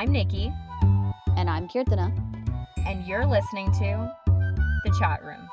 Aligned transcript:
I'm 0.00 0.12
Nikki. 0.12 0.50
And 1.36 1.50
I'm 1.50 1.68
Kirtana. 1.68 2.10
And 2.86 3.06
you're 3.06 3.26
listening 3.26 3.70
to 3.72 4.10
The 4.82 4.96
Chat 4.98 5.22
Room. 5.22 5.46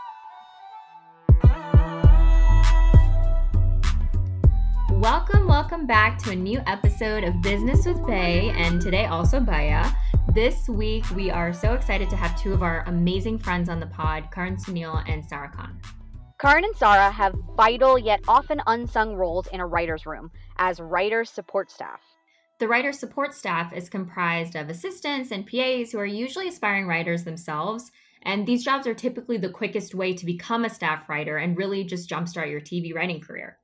Welcome, 5.01 5.47
welcome 5.47 5.85
back 5.85 6.17
to 6.19 6.29
a 6.29 6.35
new 6.37 6.61
episode 6.65 7.25
of 7.25 7.41
Business 7.41 7.85
with 7.85 8.01
Bae, 8.07 8.53
and 8.55 8.79
today 8.79 9.07
also 9.07 9.41
Bhaiya. 9.41 9.93
This 10.33 10.69
week, 10.69 11.03
we 11.09 11.29
are 11.29 11.51
so 11.51 11.73
excited 11.73 12.09
to 12.09 12.15
have 12.15 12.41
two 12.41 12.53
of 12.53 12.63
our 12.63 12.85
amazing 12.87 13.39
friends 13.39 13.67
on 13.67 13.81
the 13.81 13.87
pod, 13.87 14.29
Karan 14.31 14.55
Sunil 14.55 15.03
and 15.09 15.25
Sarah 15.25 15.51
Khan. 15.53 15.77
Karan 16.39 16.63
and 16.63 16.75
Sarah 16.77 17.11
have 17.11 17.35
vital 17.57 17.99
yet 17.99 18.21
often 18.29 18.61
unsung 18.65 19.13
roles 19.13 19.47
in 19.47 19.59
a 19.59 19.67
writer's 19.67 20.05
room 20.05 20.31
as 20.55 20.79
writer's 20.79 21.29
support 21.29 21.69
staff. 21.69 21.99
The 22.59 22.67
writer 22.67 22.91
support 22.91 23.35
staff 23.35 23.71
is 23.71 23.87
comprised 23.87 24.55
of 24.55 24.69
assistants 24.69 25.31
and 25.31 25.45
PAs 25.45 25.91
who 25.91 25.99
are 25.99 26.05
usually 26.05 26.47
aspiring 26.47 26.87
writers 26.87 27.23
themselves. 27.23 27.91
And 28.23 28.47
these 28.47 28.63
jobs 28.63 28.87
are 28.87 28.95
typically 28.95 29.37
the 29.37 29.49
quickest 29.49 29.93
way 29.93 30.13
to 30.13 30.25
become 30.25 30.65
a 30.65 30.69
staff 30.69 31.07
writer 31.07 31.37
and 31.37 31.55
really 31.55 31.83
just 31.83 32.09
jumpstart 32.09 32.49
your 32.49 32.61
TV 32.61 32.95
writing 32.95 33.21
career. 33.21 33.59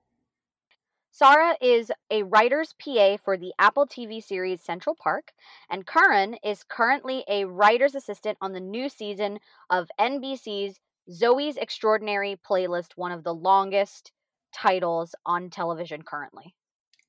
Sarah 1.09 1.55
is 1.61 1.91
a 2.11 2.23
writer's 2.23 2.73
PA 2.83 3.17
for 3.17 3.37
the 3.37 3.53
Apple 3.59 3.87
TV 3.87 4.23
series 4.23 4.61
Central 4.61 4.95
Park, 4.95 5.31
and 5.69 5.85
Karan 5.85 6.35
is 6.43 6.63
currently 6.63 7.23
a 7.27 7.45
writer's 7.45 7.93
assistant 7.93 8.37
on 8.41 8.53
the 8.53 8.59
new 8.59 8.89
season 8.89 9.39
of 9.69 9.89
NBC's 9.99 10.79
Zoey's 11.09 11.57
Extraordinary 11.57 12.35
Playlist, 12.35 12.93
one 12.95 13.11
of 13.11 13.23
the 13.23 13.33
longest 13.33 14.11
titles 14.53 15.13
on 15.25 15.49
television 15.49 16.01
currently. 16.01 16.55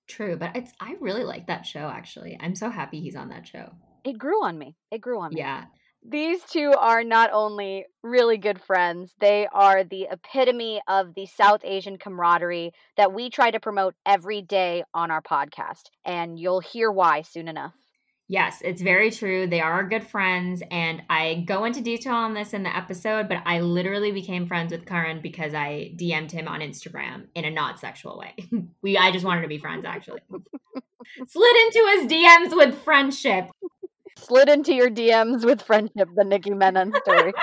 True, 0.06 0.36
but 0.36 0.56
it's 0.56 0.72
I 0.80 0.96
really 1.00 1.24
like 1.24 1.46
that 1.46 1.66
show 1.66 1.88
actually. 1.88 2.36
I'm 2.40 2.54
so 2.54 2.70
happy 2.70 3.00
he's 3.00 3.16
on 3.16 3.30
that 3.30 3.46
show. 3.46 3.72
It 4.04 4.18
grew 4.18 4.44
on 4.44 4.58
me. 4.58 4.76
It 4.90 5.00
grew 5.00 5.20
on 5.20 5.32
me. 5.32 5.40
Yeah. 5.40 5.64
These 6.06 6.42
two 6.44 6.74
are 6.78 7.02
not 7.02 7.30
only 7.32 7.86
really 8.02 8.36
good 8.36 8.60
friends, 8.60 9.14
they 9.20 9.48
are 9.50 9.84
the 9.84 10.08
epitome 10.10 10.82
of 10.86 11.14
the 11.14 11.24
South 11.24 11.62
Asian 11.64 11.96
camaraderie 11.96 12.72
that 12.98 13.14
we 13.14 13.30
try 13.30 13.50
to 13.50 13.58
promote 13.58 13.94
every 14.04 14.42
day 14.42 14.84
on 14.92 15.10
our 15.10 15.22
podcast. 15.22 15.84
And 16.04 16.38
you'll 16.38 16.60
hear 16.60 16.90
why 16.90 17.22
soon 17.22 17.48
enough. 17.48 17.72
Yes, 18.26 18.62
it's 18.64 18.80
very 18.80 19.10
true. 19.10 19.46
They 19.46 19.60
are 19.60 19.86
good 19.86 20.06
friends. 20.06 20.62
And 20.70 21.02
I 21.10 21.44
go 21.46 21.64
into 21.64 21.82
detail 21.82 22.14
on 22.14 22.32
this 22.32 22.54
in 22.54 22.62
the 22.62 22.74
episode, 22.74 23.28
but 23.28 23.38
I 23.44 23.60
literally 23.60 24.12
became 24.12 24.46
friends 24.46 24.72
with 24.72 24.86
Karan 24.86 25.20
because 25.20 25.52
I 25.52 25.92
DM'd 25.96 26.32
him 26.32 26.48
on 26.48 26.60
Instagram 26.60 27.26
in 27.34 27.44
a 27.44 27.50
not 27.50 27.78
sexual 27.78 28.18
way. 28.18 28.34
we 28.82 28.96
I 28.96 29.12
just 29.12 29.26
wanted 29.26 29.42
to 29.42 29.48
be 29.48 29.58
friends 29.58 29.84
actually. 29.84 30.20
Slid 31.28 31.56
into 31.56 31.96
his 31.96 32.10
DMs 32.10 32.56
with 32.56 32.82
friendship. 32.82 33.50
Slid 34.18 34.48
into 34.48 34.72
your 34.74 34.88
DMs 34.90 35.44
with 35.44 35.60
friendship, 35.60 36.08
the 36.16 36.24
Nikki 36.24 36.54
Menon 36.54 36.94
story. 37.02 37.34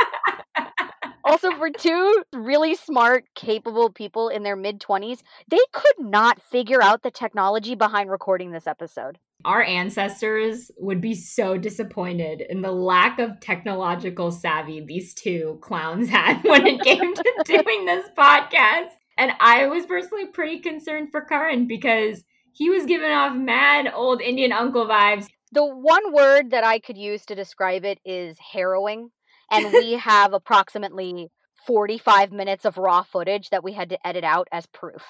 also, 1.24 1.52
for 1.58 1.70
two 1.70 2.24
really 2.34 2.74
smart, 2.74 3.26
capable 3.36 3.92
people 3.92 4.30
in 4.30 4.42
their 4.42 4.56
mid 4.56 4.80
20s, 4.80 5.22
they 5.48 5.60
could 5.72 6.00
not 6.00 6.42
figure 6.42 6.82
out 6.82 7.04
the 7.04 7.12
technology 7.12 7.76
behind 7.76 8.10
recording 8.10 8.52
this 8.52 8.66
episode. 8.66 9.20
Our 9.46 9.64
ancestors 9.64 10.72
would 10.78 11.02
be 11.02 11.16
so 11.16 11.58
disappointed 11.58 12.42
in 12.50 12.62
the 12.62 12.72
lack 12.72 13.20
of 13.20 13.40
technological 13.40 14.32
savvy 14.32 14.82
these 14.82 15.14
two 15.14 15.60
clowns 15.62 16.10
had 16.10 16.44
when 16.44 16.68
it 16.68 16.82
came 16.82 17.14
to 17.14 17.34
doing 17.46 17.86
this 17.86 18.08
podcast. 18.18 18.90
And 19.18 19.34
I 19.40 19.68
was 19.68 19.86
personally 19.86 20.28
pretty 20.28 20.60
concerned 20.60 21.10
for 21.12 21.22
Karan 21.22 21.68
because 21.68 22.24
he 22.54 22.70
was 22.70 22.86
giving 22.86 23.12
off 23.12 23.36
mad 23.36 23.92
old 23.94 24.22
Indian 24.22 24.52
uncle 24.52 24.86
vibes. 24.86 25.28
The 25.52 25.66
one 25.66 26.14
word 26.14 26.52
that 26.52 26.64
I 26.64 26.80
could 26.80 26.98
use 26.98 27.26
to 27.26 27.36
describe 27.36 27.86
it 27.86 28.00
is 28.06 28.38
harrowing. 28.54 29.10
And 29.50 29.72
we 29.74 29.94
have 30.04 30.34
approximately 30.34 31.30
45 31.68 32.32
minutes 32.32 32.66
of 32.66 32.78
raw 32.78 33.04
footage 33.04 33.50
that 33.50 33.64
we 33.64 33.74
had 33.74 33.90
to 33.90 34.08
edit 34.08 34.24
out 34.24 34.48
as 34.52 34.66
proof. 34.68 35.04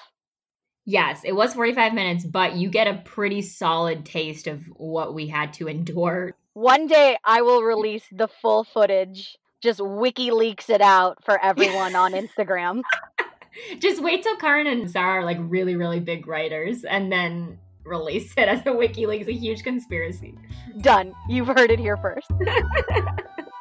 Yes, 0.84 1.22
it 1.24 1.32
was 1.32 1.54
45 1.54 1.94
minutes, 1.94 2.24
but 2.24 2.56
you 2.56 2.68
get 2.68 2.88
a 2.88 2.94
pretty 3.04 3.40
solid 3.42 4.04
taste 4.04 4.46
of 4.46 4.64
what 4.74 5.14
we 5.14 5.28
had 5.28 5.52
to 5.54 5.68
endure. 5.68 6.34
One 6.54 6.86
day 6.86 7.16
I 7.24 7.42
will 7.42 7.62
release 7.62 8.04
the 8.10 8.28
full 8.28 8.64
footage. 8.64 9.38
Just 9.62 9.78
WikiLeaks 9.78 10.68
it 10.68 10.80
out 10.80 11.22
for 11.24 11.42
everyone 11.42 11.94
on 11.94 12.12
Instagram. 12.12 12.82
Just 13.78 14.02
wait 14.02 14.22
till 14.22 14.36
Karan 14.36 14.66
and 14.66 14.90
Sarah 14.90 15.20
are 15.20 15.24
like 15.24 15.38
really, 15.40 15.76
really 15.76 16.00
big 16.00 16.26
writers 16.26 16.84
and 16.84 17.12
then 17.12 17.58
release 17.84 18.32
it 18.36 18.48
as 18.48 18.60
a 18.60 18.70
WikiLeaks, 18.70 19.28
a 19.28 19.32
huge 19.32 19.62
conspiracy. 19.62 20.34
Done. 20.80 21.14
You've 21.28 21.48
heard 21.48 21.70
it 21.70 21.78
here 21.78 21.96
first. 21.96 22.30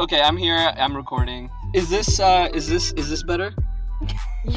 Okay, 0.00 0.22
I'm 0.22 0.38
here. 0.38 0.56
I'm 0.56 0.96
recording. 0.96 1.50
Is 1.74 1.90
this 1.90 2.20
uh 2.20 2.48
is 2.54 2.66
this 2.66 2.90
is 2.92 3.10
this 3.10 3.22
better? 3.22 3.54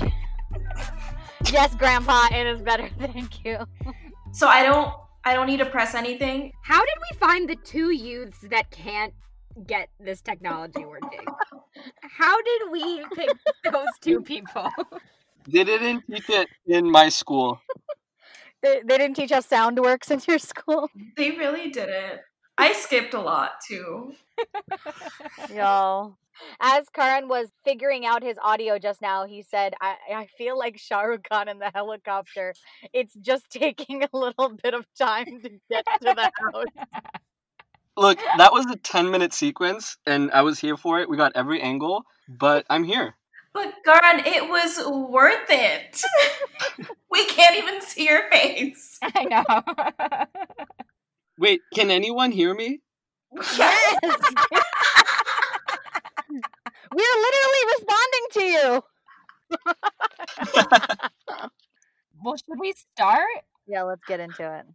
yes, 1.51 1.75
grandpa, 1.75 2.27
it 2.31 2.47
is 2.47 2.61
better. 2.61 2.89
Thank 2.99 3.43
you. 3.43 3.57
So 4.31 4.47
I 4.47 4.63
don't 4.63 4.93
I 5.25 5.33
don't 5.33 5.47
need 5.47 5.57
to 5.57 5.65
press 5.65 5.95
anything. 5.95 6.53
How 6.61 6.79
did 6.79 6.95
we 6.95 7.17
find 7.17 7.49
the 7.49 7.57
two 7.57 7.91
youths 7.91 8.39
that 8.51 8.71
can't 8.71 9.13
get 9.67 9.89
this 9.99 10.21
technology 10.21 10.85
working? 10.85 11.25
How 12.03 12.37
did 12.41 12.71
we 12.71 13.03
pick 13.13 13.35
those 13.69 13.93
two 13.99 14.21
people? 14.21 14.69
They 15.45 15.65
didn't 15.65 16.05
teach 16.09 16.29
it 16.29 16.47
in 16.67 16.89
my 16.89 17.09
school. 17.09 17.59
They, 18.61 18.81
they 18.85 18.97
didn't 18.97 19.17
teach 19.17 19.33
us 19.33 19.45
sound 19.45 19.77
works 19.77 20.09
in 20.09 20.21
your 20.25 20.39
school. 20.39 20.89
They 21.17 21.31
really 21.31 21.69
didn't. 21.69 22.21
I 22.57 22.73
skipped 22.73 23.13
a 23.13 23.21
lot 23.21 23.53
too. 23.67 24.13
Y'all. 25.53 26.17
As 26.59 26.89
Karan 26.89 27.27
was 27.27 27.49
figuring 27.63 28.05
out 28.05 28.23
his 28.23 28.37
audio 28.41 28.79
just 28.79 29.01
now, 29.01 29.25
he 29.25 29.43
said, 29.43 29.75
I, 29.79 29.95
I 30.13 30.27
feel 30.37 30.57
like 30.57 30.77
Shah 30.77 31.01
Rukh 31.01 31.27
Khan 31.29 31.47
in 31.47 31.59
the 31.59 31.71
helicopter. 31.73 32.53
It's 32.91 33.13
just 33.15 33.49
taking 33.49 34.03
a 34.03 34.09
little 34.11 34.49
bit 34.61 34.73
of 34.73 34.85
time 34.97 35.41
to 35.43 35.49
get 35.69 35.85
to 36.01 36.13
the 36.15 36.31
house. 36.41 36.87
Look, 37.95 38.17
that 38.37 38.51
was 38.51 38.65
a 38.65 38.75
10 38.75 39.11
minute 39.11 39.33
sequence, 39.33 39.97
and 40.05 40.31
I 40.31 40.41
was 40.41 40.59
here 40.59 40.77
for 40.77 40.99
it. 40.99 41.07
We 41.07 41.17
got 41.17 41.33
every 41.35 41.61
angle, 41.61 42.05
but 42.27 42.65
I'm 42.69 42.83
here. 42.83 43.15
But 43.53 43.75
Karan, 43.85 44.25
it 44.25 44.49
was 44.49 44.83
worth 44.87 45.45
it. 45.49 46.01
we 47.11 47.23
can't 47.25 47.55
even 47.55 47.81
see 47.81 48.05
your 48.05 48.29
face. 48.31 48.97
I 49.03 49.25
know. 49.25 50.85
Wait, 51.39 51.61
can 51.73 51.89
anyone 51.89 52.31
hear 52.31 52.53
me? 52.53 52.79
Yes. 53.57 54.01
We're 56.91 57.19
literally 57.21 57.63
responding 57.75 58.25
to 58.33 58.43
you. 58.43 58.83
well, 62.23 62.37
should 62.37 62.59
we 62.59 62.73
start? 62.73 63.27
Yeah, 63.65 63.83
let's 63.83 64.03
get 64.07 64.19
into 64.19 64.43
it. 64.43 64.65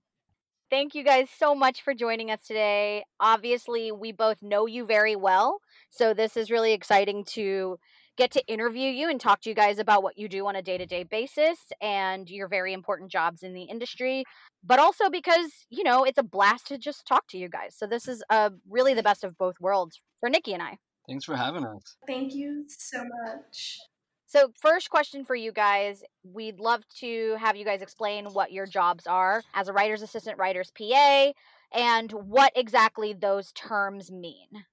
Thank 0.70 0.94
you 0.94 1.04
guys 1.04 1.28
so 1.38 1.54
much 1.54 1.82
for 1.82 1.94
joining 1.94 2.30
us 2.30 2.40
today. 2.46 3.04
Obviously, 3.20 3.92
we 3.92 4.12
both 4.12 4.42
know 4.42 4.66
you 4.66 4.84
very 4.84 5.16
well, 5.16 5.60
so 5.90 6.12
this 6.12 6.36
is 6.36 6.50
really 6.50 6.72
exciting 6.72 7.24
to 7.24 7.78
get 8.18 8.32
to 8.32 8.44
interview 8.46 8.90
you 8.90 9.08
and 9.08 9.20
talk 9.20 9.40
to 9.40 9.48
you 9.48 9.54
guys 9.54 9.78
about 9.78 10.02
what 10.02 10.18
you 10.18 10.28
do 10.28 10.46
on 10.46 10.56
a 10.56 10.60
day 10.60 10.76
to 10.76 10.84
day 10.84 11.04
basis 11.04 11.58
and 11.80 12.28
your 12.28 12.48
very 12.48 12.72
important 12.74 13.10
jobs 13.10 13.42
in 13.42 13.54
the 13.54 13.62
industry, 13.62 14.24
but 14.62 14.78
also 14.78 15.08
because, 15.08 15.50
you 15.70 15.84
know, 15.84 16.04
it's 16.04 16.18
a 16.18 16.22
blast 16.22 16.66
to 16.66 16.76
just 16.76 17.06
talk 17.06 17.26
to 17.28 17.38
you 17.38 17.48
guys. 17.48 17.74
So, 17.76 17.86
this 17.86 18.08
is 18.08 18.22
uh, 18.28 18.50
really 18.68 18.92
the 18.92 19.02
best 19.02 19.24
of 19.24 19.38
both 19.38 19.54
worlds 19.60 20.00
for 20.20 20.28
Nikki 20.28 20.52
and 20.52 20.62
I. 20.62 20.76
Thanks 21.08 21.24
for 21.24 21.36
having 21.36 21.64
us. 21.64 21.96
Thank 22.06 22.34
you 22.34 22.64
so 22.68 23.04
much. 23.24 23.78
So, 24.26 24.50
first 24.60 24.90
question 24.90 25.24
for 25.24 25.36
you 25.36 25.52
guys 25.52 26.02
we'd 26.24 26.58
love 26.58 26.82
to 26.98 27.36
have 27.40 27.56
you 27.56 27.64
guys 27.64 27.80
explain 27.80 28.26
what 28.26 28.52
your 28.52 28.66
jobs 28.66 29.06
are 29.06 29.42
as 29.54 29.68
a 29.68 29.72
writer's 29.72 30.02
assistant, 30.02 30.38
writer's 30.38 30.72
PA, 30.76 31.32
and 31.72 32.12
what 32.12 32.52
exactly 32.56 33.12
those 33.12 33.52
terms 33.52 34.10
mean. 34.10 34.64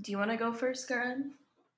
Do 0.00 0.12
you 0.12 0.18
want 0.18 0.30
to 0.30 0.36
go 0.36 0.52
first, 0.52 0.88
Karan? 0.88 1.34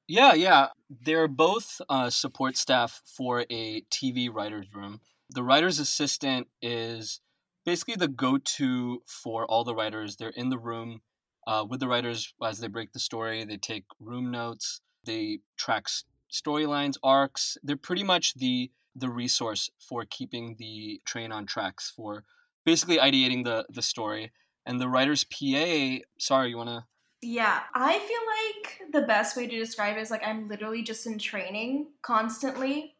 Yeah, 0.08 0.32
yeah. 0.34 0.68
They're 0.88 1.28
both 1.28 1.80
uh, 1.88 2.10
support 2.10 2.56
staff 2.56 3.02
for 3.04 3.44
a 3.50 3.82
TV 3.90 4.30
writer's 4.32 4.66
room. 4.74 5.00
The 5.30 5.42
writer's 5.42 5.78
assistant 5.78 6.48
is 6.62 7.20
basically 7.66 7.96
the 7.96 8.08
go 8.08 8.38
to 8.38 9.02
for 9.06 9.44
all 9.46 9.64
the 9.64 9.74
writers. 9.74 10.16
They're 10.16 10.30
in 10.30 10.48
the 10.48 10.58
room 10.58 11.02
uh, 11.46 11.66
with 11.68 11.80
the 11.80 11.88
writers 11.88 12.32
as 12.42 12.58
they 12.60 12.68
break 12.68 12.92
the 12.92 12.98
story. 13.00 13.44
They 13.44 13.58
take 13.58 13.84
room 14.00 14.30
notes, 14.30 14.80
they 15.04 15.40
track 15.58 15.88
storylines, 16.32 16.96
arcs. 17.02 17.58
They're 17.62 17.76
pretty 17.76 18.04
much 18.04 18.34
the 18.34 18.70
the 18.96 19.10
resource 19.10 19.70
for 19.78 20.04
keeping 20.06 20.56
the 20.58 21.00
train 21.04 21.30
on 21.30 21.46
tracks 21.46 21.92
for 21.94 22.24
basically 22.64 22.96
ideating 22.96 23.44
the 23.44 23.66
the 23.68 23.82
story. 23.82 24.32
And 24.64 24.80
the 24.80 24.88
writer's 24.88 25.24
PA, 25.24 25.98
sorry, 26.18 26.50
you 26.50 26.56
want 26.56 26.70
to 26.70 26.84
yeah, 27.22 27.60
I 27.74 27.98
feel 27.98 28.88
like 28.88 28.92
the 28.92 29.06
best 29.06 29.36
way 29.36 29.46
to 29.46 29.58
describe 29.58 29.96
it 29.96 30.00
is 30.00 30.10
like 30.10 30.22
I'm 30.24 30.48
literally 30.48 30.82
just 30.82 31.06
in 31.06 31.18
training 31.18 31.88
constantly 32.02 32.94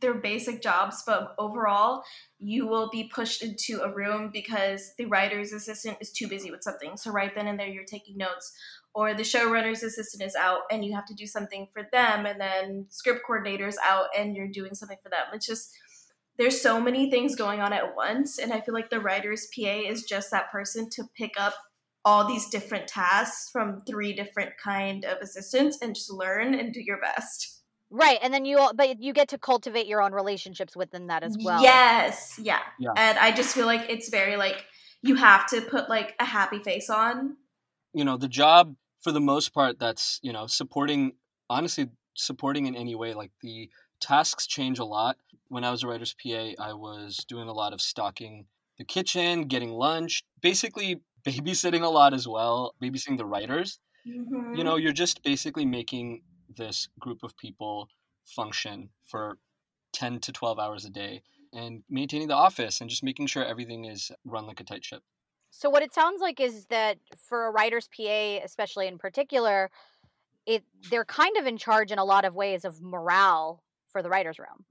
They're 0.00 0.14
basic 0.14 0.62
jobs, 0.62 1.02
but 1.06 1.34
overall, 1.38 2.04
you 2.38 2.66
will 2.66 2.88
be 2.90 3.10
pushed 3.12 3.42
into 3.42 3.82
a 3.82 3.92
room 3.94 4.30
because 4.32 4.94
the 4.96 5.04
writer's 5.06 5.52
assistant 5.52 5.98
is 6.00 6.10
too 6.12 6.28
busy 6.28 6.50
with 6.50 6.62
something. 6.62 6.96
So, 6.96 7.10
right 7.10 7.34
then 7.34 7.46
and 7.46 7.58
there, 7.58 7.68
you're 7.68 7.84
taking 7.84 8.16
notes, 8.16 8.52
or 8.94 9.14
the 9.14 9.22
showrunner's 9.22 9.82
assistant 9.82 10.22
is 10.22 10.36
out 10.36 10.60
and 10.70 10.84
you 10.84 10.94
have 10.94 11.06
to 11.06 11.14
do 11.14 11.26
something 11.26 11.68
for 11.72 11.82
them, 11.92 12.26
and 12.26 12.40
then 12.40 12.86
script 12.90 13.22
coordinator's 13.26 13.76
out 13.84 14.06
and 14.16 14.36
you're 14.36 14.48
doing 14.48 14.74
something 14.74 14.98
for 15.02 15.08
them. 15.10 15.26
It's 15.32 15.46
just, 15.46 15.76
there's 16.38 16.60
so 16.60 16.80
many 16.80 17.10
things 17.10 17.36
going 17.36 17.60
on 17.60 17.72
at 17.72 17.94
once. 17.96 18.38
And 18.38 18.52
I 18.52 18.60
feel 18.60 18.74
like 18.74 18.90
the 18.90 19.00
writer's 19.00 19.48
PA 19.54 19.80
is 19.86 20.04
just 20.04 20.30
that 20.30 20.50
person 20.50 20.88
to 20.90 21.04
pick 21.16 21.34
up 21.38 21.54
all 22.04 22.26
these 22.26 22.48
different 22.48 22.86
tasks 22.86 23.50
from 23.50 23.80
three 23.80 24.12
different 24.12 24.52
kind 24.62 25.04
of 25.04 25.18
assistants 25.18 25.78
and 25.80 25.94
just 25.94 26.12
learn 26.12 26.54
and 26.54 26.72
do 26.72 26.80
your 26.80 27.00
best. 27.00 27.62
Right, 27.90 28.18
and 28.22 28.34
then 28.34 28.44
you 28.44 28.58
all, 28.58 28.74
but 28.74 29.00
you 29.00 29.12
get 29.12 29.28
to 29.28 29.38
cultivate 29.38 29.86
your 29.86 30.02
own 30.02 30.12
relationships 30.12 30.76
within 30.76 31.06
that 31.06 31.22
as 31.22 31.36
well. 31.40 31.62
Yes, 31.62 32.38
yeah. 32.42 32.58
Yeah. 32.78 32.90
And 32.96 33.18
I 33.18 33.30
just 33.30 33.54
feel 33.54 33.66
like 33.66 33.88
it's 33.88 34.08
very 34.08 34.36
like 34.36 34.64
you 35.02 35.14
have 35.14 35.46
to 35.50 35.60
put 35.60 35.88
like 35.88 36.14
a 36.18 36.24
happy 36.24 36.58
face 36.58 36.90
on. 36.90 37.36
You 37.92 38.04
know, 38.04 38.16
the 38.16 38.28
job 38.28 38.74
for 39.00 39.12
the 39.12 39.20
most 39.20 39.54
part 39.54 39.78
that's, 39.78 40.18
you 40.22 40.32
know, 40.32 40.46
supporting 40.46 41.12
honestly 41.48 41.90
supporting 42.14 42.66
in 42.66 42.74
any 42.74 42.94
way 42.94 43.14
like 43.14 43.30
the 43.42 43.70
tasks 44.00 44.46
change 44.46 44.78
a 44.78 44.84
lot. 44.84 45.16
When 45.48 45.62
I 45.62 45.70
was 45.70 45.82
a 45.82 45.86
writer's 45.86 46.14
PA, 46.14 46.52
I 46.58 46.72
was 46.72 47.18
doing 47.28 47.48
a 47.48 47.52
lot 47.52 47.72
of 47.72 47.80
stocking 47.80 48.46
the 48.78 48.84
kitchen, 48.84 49.44
getting 49.44 49.70
lunch, 49.70 50.24
basically 50.40 51.00
babysitting 51.26 51.82
a 51.82 51.88
lot 51.88 52.14
as 52.14 52.28
well, 52.28 52.74
babysitting 52.82 53.18
the 53.18 53.26
writers. 53.26 53.80
Mhm. 54.04 54.56
You 54.56 54.64
know, 54.64 54.76
you're 54.76 54.92
just 54.92 55.22
basically 55.22 55.66
making 55.66 56.22
this 56.48 56.88
group 56.98 57.22
of 57.22 57.36
people 57.36 57.88
function 58.26 58.90
for 59.04 59.38
10 59.92 60.20
to 60.20 60.32
12 60.32 60.58
hours 60.58 60.84
a 60.84 60.90
day 60.90 61.22
and 61.52 61.84
maintaining 61.88 62.28
the 62.28 62.34
office 62.34 62.80
and 62.80 62.90
just 62.90 63.02
making 63.04 63.26
sure 63.26 63.44
everything 63.44 63.84
is 63.84 64.10
run 64.24 64.46
like 64.46 64.60
a 64.60 64.64
tight 64.64 64.84
ship. 64.84 65.02
So 65.50 65.70
what 65.70 65.82
it 65.82 65.94
sounds 65.94 66.20
like 66.20 66.40
is 66.40 66.66
that 66.66 66.98
for 67.16 67.46
a 67.46 67.50
writer's 67.50 67.88
PA, 67.88 68.40
especially 68.42 68.86
in 68.88 68.98
particular, 68.98 69.70
it 70.46 70.64
they're 70.90 71.04
kind 71.04 71.36
of 71.36 71.46
in 71.46 71.58
charge 71.58 71.92
in 71.92 71.98
a 71.98 72.04
lot 72.04 72.24
of 72.24 72.34
ways 72.34 72.64
of 72.64 72.82
morale 72.82 73.64
for 73.88 74.02
the 74.02 74.10
writers' 74.10 74.38
room. 74.38 74.66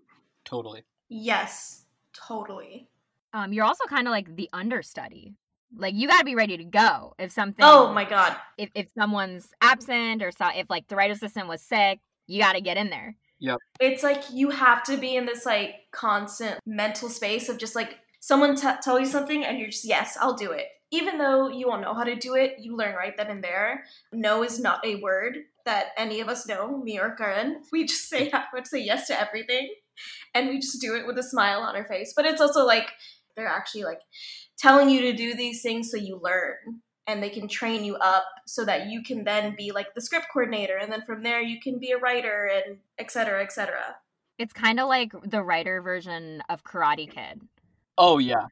Totally. 0.46 0.86
Yes, 1.10 1.86
totally. 2.14 2.90
Um, 3.34 3.54
you're 3.54 3.66
also 3.66 3.86
kind 3.86 4.08
of 4.08 4.12
like 4.12 4.36
the 4.36 4.50
understudy. 4.54 5.36
Like 5.76 5.96
you 5.96 6.08
got 6.08 6.20
to 6.20 6.26
be 6.26 6.36
ready 6.36 6.58
to 6.58 6.64
go 6.64 7.16
if 7.18 7.32
something. 7.32 7.64
Oh 7.66 7.94
my 7.94 8.06
god. 8.06 8.36
If 8.58 8.70
if 8.76 8.88
someone's 8.98 9.48
absent 9.62 10.22
or 10.22 10.32
so, 10.32 10.48
if 10.56 10.70
like 10.70 10.88
the 10.88 10.96
writer 10.96 11.14
assistant 11.14 11.48
was 11.48 11.62
sick, 11.62 12.00
you 12.28 12.42
got 12.42 12.54
to 12.54 12.62
get 12.62 12.78
in 12.78 12.90
there. 12.90 13.16
Yep. 13.40 13.58
It's 13.80 14.04
like 14.04 14.24
you 14.32 14.52
have 14.52 14.84
to 14.84 14.98
be 14.98 15.16
in 15.16 15.26
this 15.26 15.46
like 15.46 15.76
constant 15.92 16.60
mental 16.66 17.10
space 17.10 17.50
of 17.50 17.58
just 17.58 17.76
like 17.76 17.98
someone 18.20 18.56
t- 18.56 18.70
tell 18.82 19.00
you 19.00 19.06
something 19.06 19.44
and 19.44 19.60
you're 19.60 19.70
just 19.70 19.86
yes, 19.86 20.18
I'll 20.20 20.36
do 20.36 20.52
it. 20.52 20.68
Even 20.92 21.18
though 21.18 21.50
you 21.50 21.68
won't 21.68 21.82
know 21.82 21.94
how 21.94 22.04
to 22.04 22.16
do 22.16 22.36
it, 22.36 22.58
you 22.60 22.78
learn 22.78 22.96
right 22.96 23.18
then 23.18 23.28
and 23.28 23.44
there. 23.44 23.84
No 24.12 24.44
is 24.44 24.60
not 24.60 24.86
a 24.86 24.96
word 24.96 25.38
that 25.66 25.88
any 25.98 26.22
of 26.22 26.30
us 26.30 26.48
know, 26.48 26.78
me 26.78 27.00
or 27.00 27.16
Karan. 27.16 27.64
We 27.72 27.86
just 27.86 28.08
say 28.08 28.30
I 28.34 28.46
would 28.54 28.68
say 28.68 28.80
yes 28.80 29.08
to 29.08 29.20
everything, 29.20 29.74
and 30.34 30.50
we 30.50 30.60
just 30.60 30.82
do 30.82 30.96
it 30.96 31.06
with 31.06 31.18
a 31.18 31.24
smile 31.24 31.62
on 31.62 31.76
our 31.76 31.86
face. 31.86 32.14
But 32.16 32.26
it's 32.26 32.42
also 32.42 32.66
like 32.66 32.92
they're 33.36 33.48
actually 33.48 33.84
like 33.84 34.00
telling 34.64 34.90
you 34.90 35.02
to 35.02 35.12
do 35.12 35.36
these 35.36 35.62
things 35.62 35.92
so 35.92 35.98
you 35.98 36.18
learn 36.24 36.80
and 37.06 37.22
they 37.22 37.30
can 37.30 37.50
train 37.50 37.84
you 37.84 37.96
up 37.98 38.24
so 38.46 38.64
that 38.64 38.88
you 38.88 39.04
can 39.04 39.26
then 39.26 39.54
be 39.58 39.74
like 39.74 39.94
the 39.94 40.00
script 40.00 40.28
coordinator 40.32 40.78
and 40.78 40.90
then 40.90 41.02
from 41.02 41.22
there 41.22 41.42
you 41.42 41.60
can 41.60 41.80
be 41.80 41.92
a 41.92 41.98
writer 41.98 42.50
and 42.50 42.78
et 42.98 43.12
cetera, 43.12 43.44
et 43.44 43.52
cetera. 43.52 43.98
It's 44.40 44.54
kind 44.54 44.80
of 44.80 44.88
like 44.88 45.12
the 45.26 45.44
writer 45.44 45.82
version 45.82 46.42
of 46.48 46.64
Karate 46.64 47.12
Kid. 47.12 47.42
Oh, 47.98 48.20
yeah. 48.20 48.46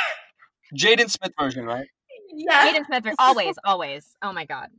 Jaden 0.76 1.08
Smith 1.08 1.32
version, 1.40 1.64
right? 1.64 1.88
yeah. 2.34 2.70
Jaden 2.70 2.84
Smith, 2.84 3.04
version. 3.04 3.16
always, 3.18 3.54
always. 3.64 4.14
Oh 4.20 4.32
my 4.32 4.44
god. 4.44 4.68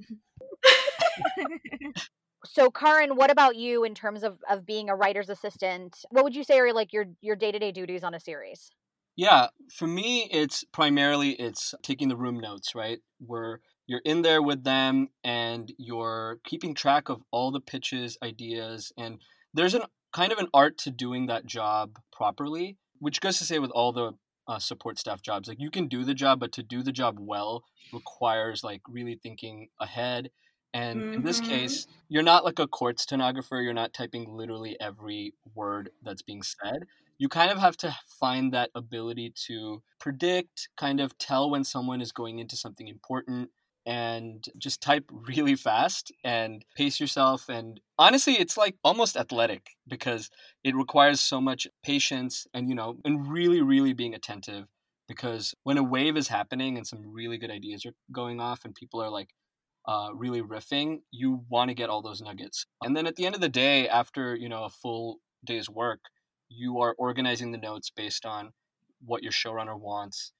So, 2.45 2.69
Karan, 2.71 3.17
what 3.17 3.29
about 3.29 3.57
you 3.57 3.83
in 3.83 3.93
terms 3.93 4.23
of, 4.23 4.37
of 4.49 4.65
being 4.65 4.89
a 4.89 4.95
writer's 4.95 5.29
assistant? 5.29 6.05
What 6.11 6.23
would 6.23 6.35
you 6.35 6.45
say 6.45 6.59
are 6.59 6.71
like 6.71 6.93
your 6.93 7.05
your 7.19 7.35
day 7.35 7.51
to 7.51 7.59
day 7.59 7.73
duties 7.73 8.03
on 8.03 8.13
a 8.13 8.19
series? 8.19 8.71
Yeah, 9.17 9.47
for 9.73 9.87
me, 9.87 10.29
it's 10.31 10.63
primarily 10.65 11.31
it's 11.31 11.75
taking 11.83 12.09
the 12.09 12.17
room 12.17 12.39
notes, 12.39 12.75
right? 12.75 12.99
Where 13.19 13.61
you're 13.87 14.01
in 14.05 14.21
there 14.21 14.41
with 14.43 14.63
them 14.63 15.09
and 15.25 15.73
you're 15.79 16.39
keeping 16.45 16.75
track 16.75 17.09
of 17.09 17.23
all 17.31 17.51
the 17.51 17.61
pitches, 17.61 18.17
ideas, 18.23 18.93
and 18.97 19.19
there's 19.53 19.75
an 19.75 19.83
kind 20.13 20.31
of 20.31 20.39
an 20.39 20.47
art 20.53 20.77
to 20.79 20.91
doing 20.91 21.27
that 21.27 21.45
job 21.45 21.99
properly, 22.13 22.77
which 22.99 23.21
goes 23.21 23.39
to 23.39 23.45
say 23.45 23.59
with 23.59 23.71
all 23.71 23.91
the 23.93 24.13
uh, 24.47 24.59
support 24.59 24.99
staff 24.99 25.21
jobs, 25.21 25.49
like 25.49 25.59
you 25.59 25.71
can 25.71 25.87
do 25.89 26.03
the 26.05 26.13
job, 26.15 26.39
but 26.39 26.53
to 26.53 26.63
do 26.63 26.83
the 26.83 26.91
job 26.93 27.17
well 27.19 27.63
requires 27.91 28.63
like 28.63 28.81
really 28.89 29.19
thinking 29.21 29.69
ahead. 29.81 30.29
And 30.73 31.07
in 31.15 31.23
this 31.23 31.39
Mhm. 31.39 31.47
case, 31.49 31.87
you're 32.09 32.23
not 32.23 32.45
like 32.45 32.59
a 32.59 32.67
court 32.67 32.99
stenographer. 32.99 33.61
You're 33.61 33.73
not 33.73 33.93
typing 33.93 34.29
literally 34.29 34.77
every 34.79 35.33
word 35.55 35.91
that's 36.03 36.21
being 36.21 36.43
said 36.43 36.83
you 37.17 37.29
kind 37.29 37.51
of 37.51 37.57
have 37.57 37.77
to 37.77 37.95
find 38.19 38.53
that 38.53 38.69
ability 38.75 39.33
to 39.47 39.81
predict, 39.99 40.69
kind 40.77 40.99
of 40.99 41.17
tell 41.17 41.49
when 41.49 41.63
someone 41.63 42.01
is 42.01 42.11
going 42.11 42.39
into 42.39 42.55
something 42.55 42.87
important 42.87 43.49
and 43.85 44.45
just 44.57 44.81
type 44.81 45.05
really 45.27 45.55
fast 45.55 46.11
and 46.23 46.63
pace 46.75 46.99
yourself 46.99 47.47
and 47.47 47.79
honestly 47.97 48.33
it's 48.33 48.57
like 48.57 48.75
almost 48.83 49.15
athletic 49.15 49.69
because 49.87 50.29
it 50.63 50.75
requires 50.75 51.21
so 51.21 51.39
much 51.39 51.67
patience 51.85 52.45
and 52.53 52.67
you 52.67 52.75
know 52.75 52.97
and 53.05 53.31
really 53.31 53.61
really 53.61 53.93
being 53.93 54.13
attentive 54.13 54.65
because 55.07 55.55
when 55.63 55.77
a 55.77 55.83
wave 55.83 56.17
is 56.17 56.27
happening 56.27 56.77
and 56.77 56.85
some 56.85 57.01
really 57.13 57.37
good 57.37 57.49
ideas 57.49 57.85
are 57.85 57.93
going 58.11 58.39
off 58.39 58.65
and 58.65 58.75
people 58.75 59.01
are 59.01 59.09
like 59.09 59.29
uh, 59.87 60.09
really 60.13 60.41
riffing 60.41 60.99
you 61.11 61.43
want 61.49 61.69
to 61.69 61.73
get 61.73 61.89
all 61.89 62.01
those 62.01 62.21
nuggets. 62.21 62.65
And 62.81 62.95
then 62.95 63.07
at 63.07 63.15
the 63.15 63.25
end 63.25 63.35
of 63.35 63.41
the 63.41 63.49
day 63.49 63.87
after 63.87 64.35
you 64.35 64.49
know 64.49 64.65
a 64.65 64.69
full 64.69 65.19
day's 65.45 65.69
work 65.69 65.99
you 66.49 66.79
are 66.79 66.95
organizing 66.97 67.51
the 67.51 67.57
notes 67.57 67.89
based 67.89 68.25
on 68.25 68.51
what 69.05 69.23
your 69.23 69.31
showrunner 69.31 69.79
wants 69.79 70.31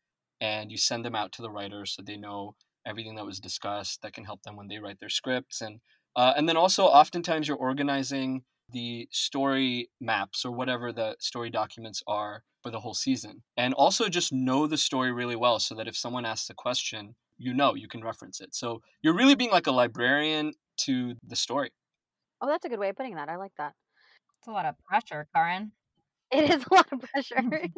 and 0.42 0.72
you 0.72 0.78
send 0.78 1.04
them 1.06 1.16
out 1.16 1.32
to 1.32 1.42
the 1.42 1.50
writers 1.50 1.94
so 1.94 2.02
they 2.02 2.18
know 2.18 2.56
everything 2.86 3.16
that 3.16 3.26
was 3.26 3.40
discussed 3.40 4.02
that 4.02 4.14
can 4.14 4.24
help 4.24 4.42
them 4.44 4.56
when 4.56 4.68
they 4.68 4.80
write 4.80 5.00
their 5.00 5.10
scripts 5.10 5.62
and 5.62 5.80
uh, 6.16 6.34
and 6.36 6.50
then 6.50 6.58
also 6.58 6.86
oftentimes 6.86 7.48
you're 7.48 7.58
organizing 7.58 8.42
the 8.72 9.08
story 9.12 9.90
maps 10.02 10.44
or 10.44 10.52
whatever 10.52 10.92
the 10.92 11.16
story 11.20 11.50
documents 11.50 12.02
are 12.08 12.44
for 12.64 12.72
the 12.72 12.80
whole 12.80 12.94
season 12.94 13.44
and 13.56 13.74
also 13.76 14.10
just 14.10 14.34
know 14.34 14.68
the 14.68 14.78
story 14.78 15.12
really 15.12 15.36
well 15.36 15.60
so 15.60 15.76
that 15.76 15.88
if 15.88 15.96
someone 15.96 16.26
asks 16.26 16.50
a 16.50 16.54
question 16.54 17.16
you 17.38 17.54
know 17.54 17.76
you 17.76 17.88
can 17.88 18.04
reference 18.04 18.42
it 18.42 18.54
so 18.56 18.82
you're 19.02 19.16
really 19.16 19.36
being 19.36 19.52
like 19.52 19.68
a 19.68 19.72
librarian 19.72 20.54
to 20.78 21.14
the 21.28 21.36
story 21.36 21.72
Oh, 22.40 22.48
that's 22.48 22.66
a 22.66 22.70
good 22.70 22.80
way 22.80 22.90
of 22.90 22.96
putting 22.96 23.16
that. 23.16 23.30
I 23.30 23.36
like 23.36 23.54
that. 23.58 23.74
It's 24.40 24.48
a 24.48 24.52
lot 24.52 24.66
of 24.66 24.76
pressure, 24.86 25.28
Karan. 25.34 25.72
It 26.32 26.50
is 26.50 26.66
a 26.70 26.74
lot 26.74 26.88
of 26.92 27.02
pressure. 27.12 27.42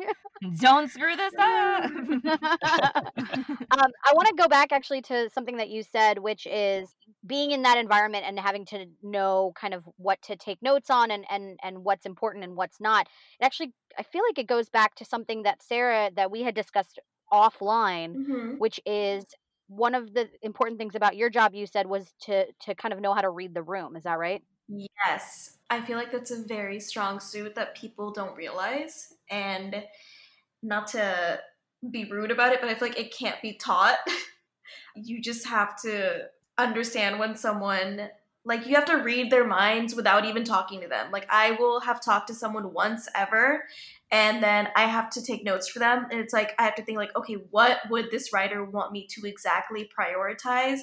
Don't 0.60 0.90
screw 0.90 1.16
this 1.16 1.34
up. 1.40 1.92
um, 2.26 3.92
I 4.06 4.14
want 4.14 4.28
to 4.30 4.36
go 4.38 4.48
back 4.48 4.72
actually 4.72 5.02
to 5.04 5.30
something 5.30 5.58
that 5.58 5.70
you 5.70 5.84
said, 5.84 6.20
which 6.20 6.48
is 6.48 6.96
being 7.26 7.52
in 7.52 7.64
that 7.64 7.78
environment 7.78 8.26
and 8.28 8.40
having 8.40 8.66
to 8.68 8.86
know 9.04 9.52
kind 9.56 9.74
of 9.74 9.84
what 9.98 10.22
to 10.24 10.36
take 10.36 10.62
notes 10.62 10.90
on 10.90 11.12
and 11.12 11.26
and 11.30 11.60
and 11.64 11.84
what's 11.84 12.06
important 12.06 12.44
and 12.44 12.56
what's 12.56 12.80
not. 12.80 13.08
It 13.40 13.46
actually, 13.46 13.74
I 13.98 14.04
feel 14.04 14.24
like 14.28 14.40
it 14.40 14.48
goes 14.48 14.70
back 14.70 14.96
to 14.96 15.06
something 15.06 15.44
that 15.44 15.62
Sarah 15.62 16.12
that 16.16 16.32
we 16.32 16.44
had 16.44 16.56
discussed 16.56 17.00
offline, 17.32 18.18
Mhm. 18.18 18.58
which 18.58 18.80
is 18.86 19.26
one 19.68 19.94
of 19.96 20.14
the 20.14 20.30
important 20.42 20.80
things 20.80 20.96
about 20.96 21.16
your 21.16 21.30
job. 21.30 21.54
You 21.54 21.68
said 21.68 21.88
was 21.88 22.14
to 22.22 22.46
to 22.62 22.76
kind 22.76 22.94
of 22.94 23.00
know 23.02 23.14
how 23.14 23.22
to 23.22 23.30
read 23.30 23.54
the 23.54 23.64
room. 23.64 23.96
Is 23.96 24.04
that 24.04 24.18
right? 24.20 24.44
Yes, 24.70 25.58
I 25.70 25.82
feel 25.82 25.98
like 25.98 26.12
that's 26.12 26.32
a 26.32 26.44
very 26.44 26.80
strong 26.80 27.20
suit 27.20 27.56
that 27.56 27.76
people 27.76 28.12
don't 28.12 28.36
realize. 28.36 29.14
And 29.30 29.84
not 30.64 30.88
to 30.90 31.42
be 31.92 32.06
rude 32.12 32.32
about 32.32 32.54
it, 32.54 32.62
but 32.62 32.70
I 32.70 32.76
feel 32.76 32.90
like 32.90 33.00
it 33.00 33.14
can't 33.16 33.42
be 33.42 33.56
taught. 33.56 34.00
you 34.96 35.22
just 35.22 35.48
have 35.48 35.82
to 35.84 36.28
understand 36.58 37.20
when 37.20 37.36
someone, 37.38 38.10
like, 38.50 38.68
you 38.68 38.76
have 38.76 38.86
to 38.86 38.96
read 38.96 39.32
their 39.32 39.48
minds 39.48 39.96
without 39.96 40.26
even 40.26 40.44
talking 40.44 40.82
to 40.82 40.90
them. 40.90 41.12
Like, 41.12 41.26
I 41.30 41.52
will 41.52 41.80
have 41.80 42.04
talked 42.04 42.28
to 42.28 42.34
someone 42.34 42.74
once 42.74 43.08
ever, 43.16 43.64
and 44.12 44.44
then 44.44 44.68
I 44.76 44.88
have 44.88 45.10
to 45.12 45.24
take 45.24 45.46
notes 45.46 45.70
for 45.70 45.80
them. 45.80 46.08
And 46.12 46.20
it's 46.20 46.34
like, 46.34 46.54
I 46.60 46.64
have 46.64 46.76
to 46.76 46.84
think, 46.84 46.98
like, 46.98 47.16
okay, 47.16 47.36
what 47.52 47.78
would 47.90 48.12
this 48.12 48.34
writer 48.34 48.66
want 48.66 48.92
me 48.92 49.08
to 49.12 49.26
exactly 49.26 49.90
prioritize? 49.98 50.80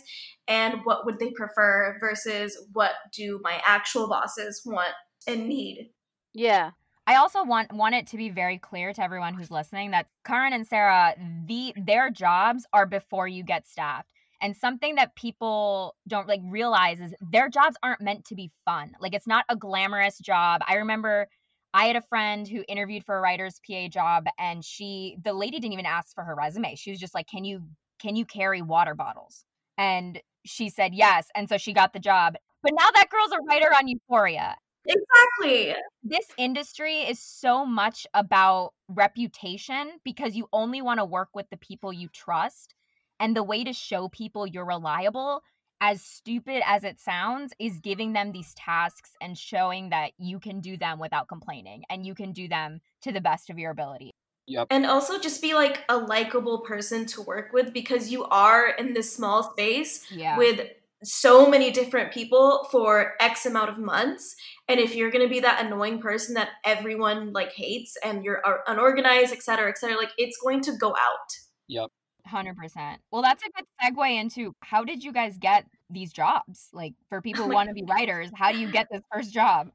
and 0.48 0.80
what 0.84 1.04
would 1.04 1.18
they 1.18 1.30
prefer 1.30 1.96
versus 2.00 2.56
what 2.72 2.92
do 3.12 3.40
my 3.42 3.60
actual 3.64 4.08
bosses 4.08 4.62
want 4.64 4.92
and 5.26 5.48
need. 5.48 5.90
Yeah. 6.34 6.70
I 7.08 7.16
also 7.16 7.44
want 7.44 7.72
want 7.72 7.94
it 7.94 8.08
to 8.08 8.16
be 8.16 8.30
very 8.30 8.58
clear 8.58 8.92
to 8.92 9.02
everyone 9.02 9.34
who's 9.34 9.50
listening 9.50 9.92
that 9.92 10.06
Karan 10.24 10.52
and 10.52 10.66
Sarah, 10.66 11.14
the 11.46 11.72
their 11.76 12.10
jobs 12.10 12.66
are 12.72 12.86
before 12.86 13.28
you 13.28 13.44
get 13.44 13.66
staffed. 13.66 14.08
And 14.40 14.56
something 14.56 14.96
that 14.96 15.14
people 15.16 15.96
don't 16.06 16.28
like 16.28 16.40
realize 16.44 17.00
is 17.00 17.14
their 17.20 17.48
jobs 17.48 17.76
aren't 17.82 18.00
meant 18.00 18.24
to 18.26 18.34
be 18.34 18.50
fun. 18.64 18.92
Like 19.00 19.14
it's 19.14 19.26
not 19.26 19.44
a 19.48 19.56
glamorous 19.56 20.18
job. 20.18 20.62
I 20.68 20.74
remember 20.74 21.28
I 21.74 21.86
had 21.86 21.96
a 21.96 22.02
friend 22.02 22.46
who 22.48 22.64
interviewed 22.68 23.04
for 23.04 23.16
a 23.16 23.20
writer's 23.20 23.60
PA 23.66 23.88
job 23.88 24.26
and 24.38 24.64
she 24.64 25.16
the 25.22 25.32
lady 25.32 25.58
didn't 25.58 25.74
even 25.74 25.86
ask 25.86 26.14
for 26.14 26.24
her 26.24 26.34
resume. 26.34 26.74
She 26.74 26.90
was 26.90 27.00
just 27.00 27.14
like, 27.14 27.26
"Can 27.26 27.44
you 27.44 27.62
can 27.98 28.16
you 28.16 28.24
carry 28.24 28.62
water 28.62 28.94
bottles?" 28.94 29.44
And 29.78 30.20
she 30.44 30.70
said 30.70 30.94
yes, 30.94 31.28
and 31.34 31.48
so 31.48 31.58
she 31.58 31.72
got 31.72 31.92
the 31.92 31.98
job. 31.98 32.36
But 32.62 32.72
now 32.74 32.88
that 32.94 33.08
girl's 33.10 33.32
a 33.32 33.42
writer 33.42 33.68
on 33.76 33.88
Euphoria. 33.88 34.56
Exactly. 34.86 35.74
This 36.02 36.26
industry 36.38 37.00
is 37.00 37.20
so 37.20 37.66
much 37.66 38.06
about 38.14 38.72
reputation 38.88 39.98
because 40.04 40.36
you 40.36 40.48
only 40.52 40.80
want 40.80 41.00
to 41.00 41.04
work 41.04 41.30
with 41.34 41.50
the 41.50 41.56
people 41.56 41.92
you 41.92 42.08
trust. 42.08 42.74
And 43.18 43.36
the 43.36 43.42
way 43.42 43.64
to 43.64 43.72
show 43.72 44.08
people 44.08 44.46
you're 44.46 44.66
reliable 44.66 45.42
as 45.80 46.02
stupid 46.02 46.62
as 46.64 46.84
it 46.84 46.98
sounds, 46.98 47.52
is 47.58 47.78
giving 47.78 48.12
them 48.12 48.32
these 48.32 48.54
tasks 48.54 49.10
and 49.20 49.36
showing 49.36 49.90
that 49.90 50.12
you 50.18 50.40
can 50.40 50.60
do 50.60 50.76
them 50.76 50.98
without 50.98 51.28
complaining 51.28 51.82
and 51.90 52.06
you 52.06 52.14
can 52.14 52.32
do 52.32 52.48
them 52.48 52.80
to 53.02 53.12
the 53.12 53.20
best 53.20 53.50
of 53.50 53.58
your 53.58 53.70
ability. 53.70 54.14
Yep. 54.46 54.68
And 54.70 54.86
also 54.86 55.18
just 55.18 55.42
be 55.42 55.54
like 55.54 55.84
a 55.88 55.96
likable 55.96 56.60
person 56.60 57.04
to 57.06 57.22
work 57.22 57.52
with 57.52 57.72
because 57.72 58.10
you 58.10 58.24
are 58.24 58.68
in 58.70 58.94
this 58.94 59.14
small 59.14 59.42
space 59.42 60.10
Yeah. 60.10 60.38
with 60.38 60.68
so 61.04 61.48
many 61.48 61.70
different 61.70 62.12
people 62.12 62.66
for 62.70 63.14
X 63.20 63.44
amount 63.44 63.68
of 63.68 63.78
months. 63.78 64.34
And 64.68 64.80
if 64.80 64.94
you're 64.94 65.10
gonna 65.10 65.28
be 65.28 65.40
that 65.40 65.64
annoying 65.64 66.00
person 66.00 66.34
that 66.34 66.50
everyone 66.64 67.32
like 67.32 67.52
hates 67.52 67.96
and 68.02 68.24
you're 68.24 68.40
uh, 68.46 68.58
unorganized, 68.66 69.32
et 69.32 69.42
cetera, 69.42 69.68
et 69.68 69.78
cetera, 69.78 69.96
like 69.96 70.12
it's 70.16 70.38
going 70.38 70.62
to 70.62 70.72
go 70.72 70.90
out. 70.90 71.28
Yep. 71.68 71.90
100%. 72.26 72.96
Well, 73.10 73.22
that's 73.22 73.42
a 73.42 73.50
good 73.50 73.66
segue 73.82 74.20
into 74.20 74.54
how 74.60 74.84
did 74.84 75.02
you 75.02 75.12
guys 75.12 75.36
get 75.38 75.66
these 75.90 76.12
jobs? 76.12 76.68
Like, 76.72 76.94
for 77.08 77.20
people 77.20 77.44
who 77.44 77.52
want 77.52 77.68
to 77.68 77.74
be 77.74 77.84
writers, 77.84 78.30
how 78.34 78.52
do 78.52 78.58
you 78.58 78.70
get 78.70 78.88
this 78.90 79.02
first 79.12 79.32
job? 79.32 79.70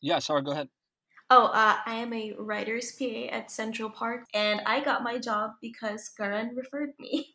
Yeah, 0.00 0.18
sorry, 0.18 0.42
go 0.42 0.52
ahead. 0.52 0.68
Oh, 1.32 1.46
uh, 1.46 1.76
I 1.86 1.94
am 1.94 2.12
a 2.12 2.32
writer's 2.38 2.92
PA 2.98 3.28
at 3.30 3.50
Central 3.50 3.88
Park, 3.90 4.24
and 4.34 4.60
I 4.66 4.82
got 4.82 5.02
my 5.02 5.18
job 5.18 5.52
because 5.60 6.08
Karan 6.08 6.56
referred 6.56 6.90
me. 6.98 7.34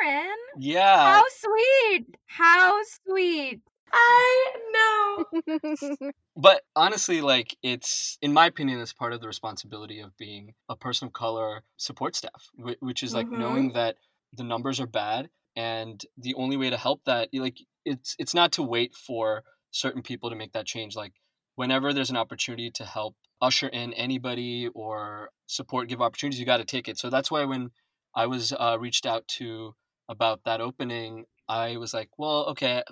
Karan, 0.00 0.36
Yeah. 0.58 0.96
how 0.96 1.24
sweet. 1.28 2.06
How 2.26 2.80
sweet. 3.06 3.60
I 3.94 4.52
know. 4.72 5.24
But 6.36 6.62
honestly, 6.74 7.20
like 7.20 7.56
it's 7.62 8.18
in 8.20 8.32
my 8.32 8.46
opinion, 8.46 8.80
it's 8.80 8.92
part 8.92 9.12
of 9.12 9.20
the 9.20 9.28
responsibility 9.28 10.00
of 10.00 10.16
being 10.16 10.54
a 10.68 10.76
person 10.76 11.06
of 11.06 11.12
color 11.12 11.62
support 11.76 12.16
staff, 12.16 12.50
which 12.56 13.02
is 13.04 13.14
like 13.14 13.28
Mhm. 13.30 13.38
knowing 13.38 13.72
that 13.72 13.96
the 14.32 14.42
numbers 14.44 14.80
are 14.80 14.86
bad, 14.88 15.30
and 15.54 16.04
the 16.18 16.34
only 16.34 16.56
way 16.56 16.70
to 16.70 16.76
help 16.76 17.04
that, 17.04 17.28
like 17.32 17.58
it's 17.84 18.16
it's 18.18 18.34
not 18.34 18.50
to 18.52 18.62
wait 18.64 18.94
for 18.96 19.44
certain 19.70 20.02
people 20.02 20.28
to 20.30 20.36
make 20.36 20.52
that 20.52 20.66
change. 20.66 20.96
Like 20.96 21.12
whenever 21.54 21.92
there's 21.92 22.10
an 22.10 22.16
opportunity 22.16 22.70
to 22.72 22.84
help 22.84 23.16
usher 23.40 23.68
in 23.68 23.92
anybody 23.94 24.68
or 24.74 25.30
support, 25.46 25.88
give 25.88 26.02
opportunities, 26.02 26.40
you 26.40 26.46
got 26.46 26.56
to 26.58 26.64
take 26.64 26.88
it. 26.88 26.98
So 26.98 27.10
that's 27.10 27.30
why 27.30 27.44
when 27.44 27.70
I 28.16 28.26
was 28.26 28.52
uh, 28.52 28.76
reached 28.80 29.06
out 29.06 29.26
to 29.38 29.74
about 30.08 30.42
that 30.44 30.60
opening, 30.60 31.26
I 31.48 31.76
was 31.76 31.94
like, 31.94 32.10
well, 32.18 32.46
okay, 32.50 32.82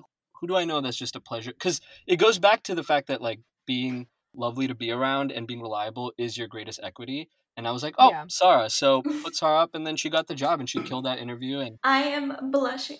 who 0.43 0.49
do 0.49 0.57
I 0.57 0.65
know 0.65 0.81
that's 0.81 0.97
just 0.97 1.15
a 1.15 1.21
pleasure? 1.21 1.53
Because 1.53 1.81
it 2.05 2.17
goes 2.17 2.39
back 2.41 2.65
to 2.65 2.75
the 2.75 2.83
fact 2.83 3.07
that 3.07 3.23
like 3.23 3.39
being 3.65 4.09
lovely 4.35 4.67
to 4.67 4.75
be 4.75 4.91
around 4.91 5.31
and 5.31 5.47
being 5.47 5.63
reliable 5.63 6.13
is 6.19 6.37
your 6.37 6.49
greatest 6.49 6.81
equity. 6.83 7.29
And 7.57 7.69
I 7.69 7.71
was 7.71 7.85
like, 7.85 7.95
oh, 7.97 8.11
Yeah. 8.11 8.25
Sarah. 8.27 8.69
So 8.69 9.03
put 9.23 9.37
Sarah 9.37 9.61
up, 9.61 9.71
and 9.75 9.87
then 9.87 9.95
she 9.95 10.11
got 10.11 10.27
the 10.27 10.35
job, 10.35 10.59
and 10.59 10.69
she 10.69 10.83
killed 10.83 11.05
that 11.05 11.21
interview. 11.21 11.61
And 11.61 11.79
I 11.85 12.03
am 12.03 12.35
blushing. 12.51 12.99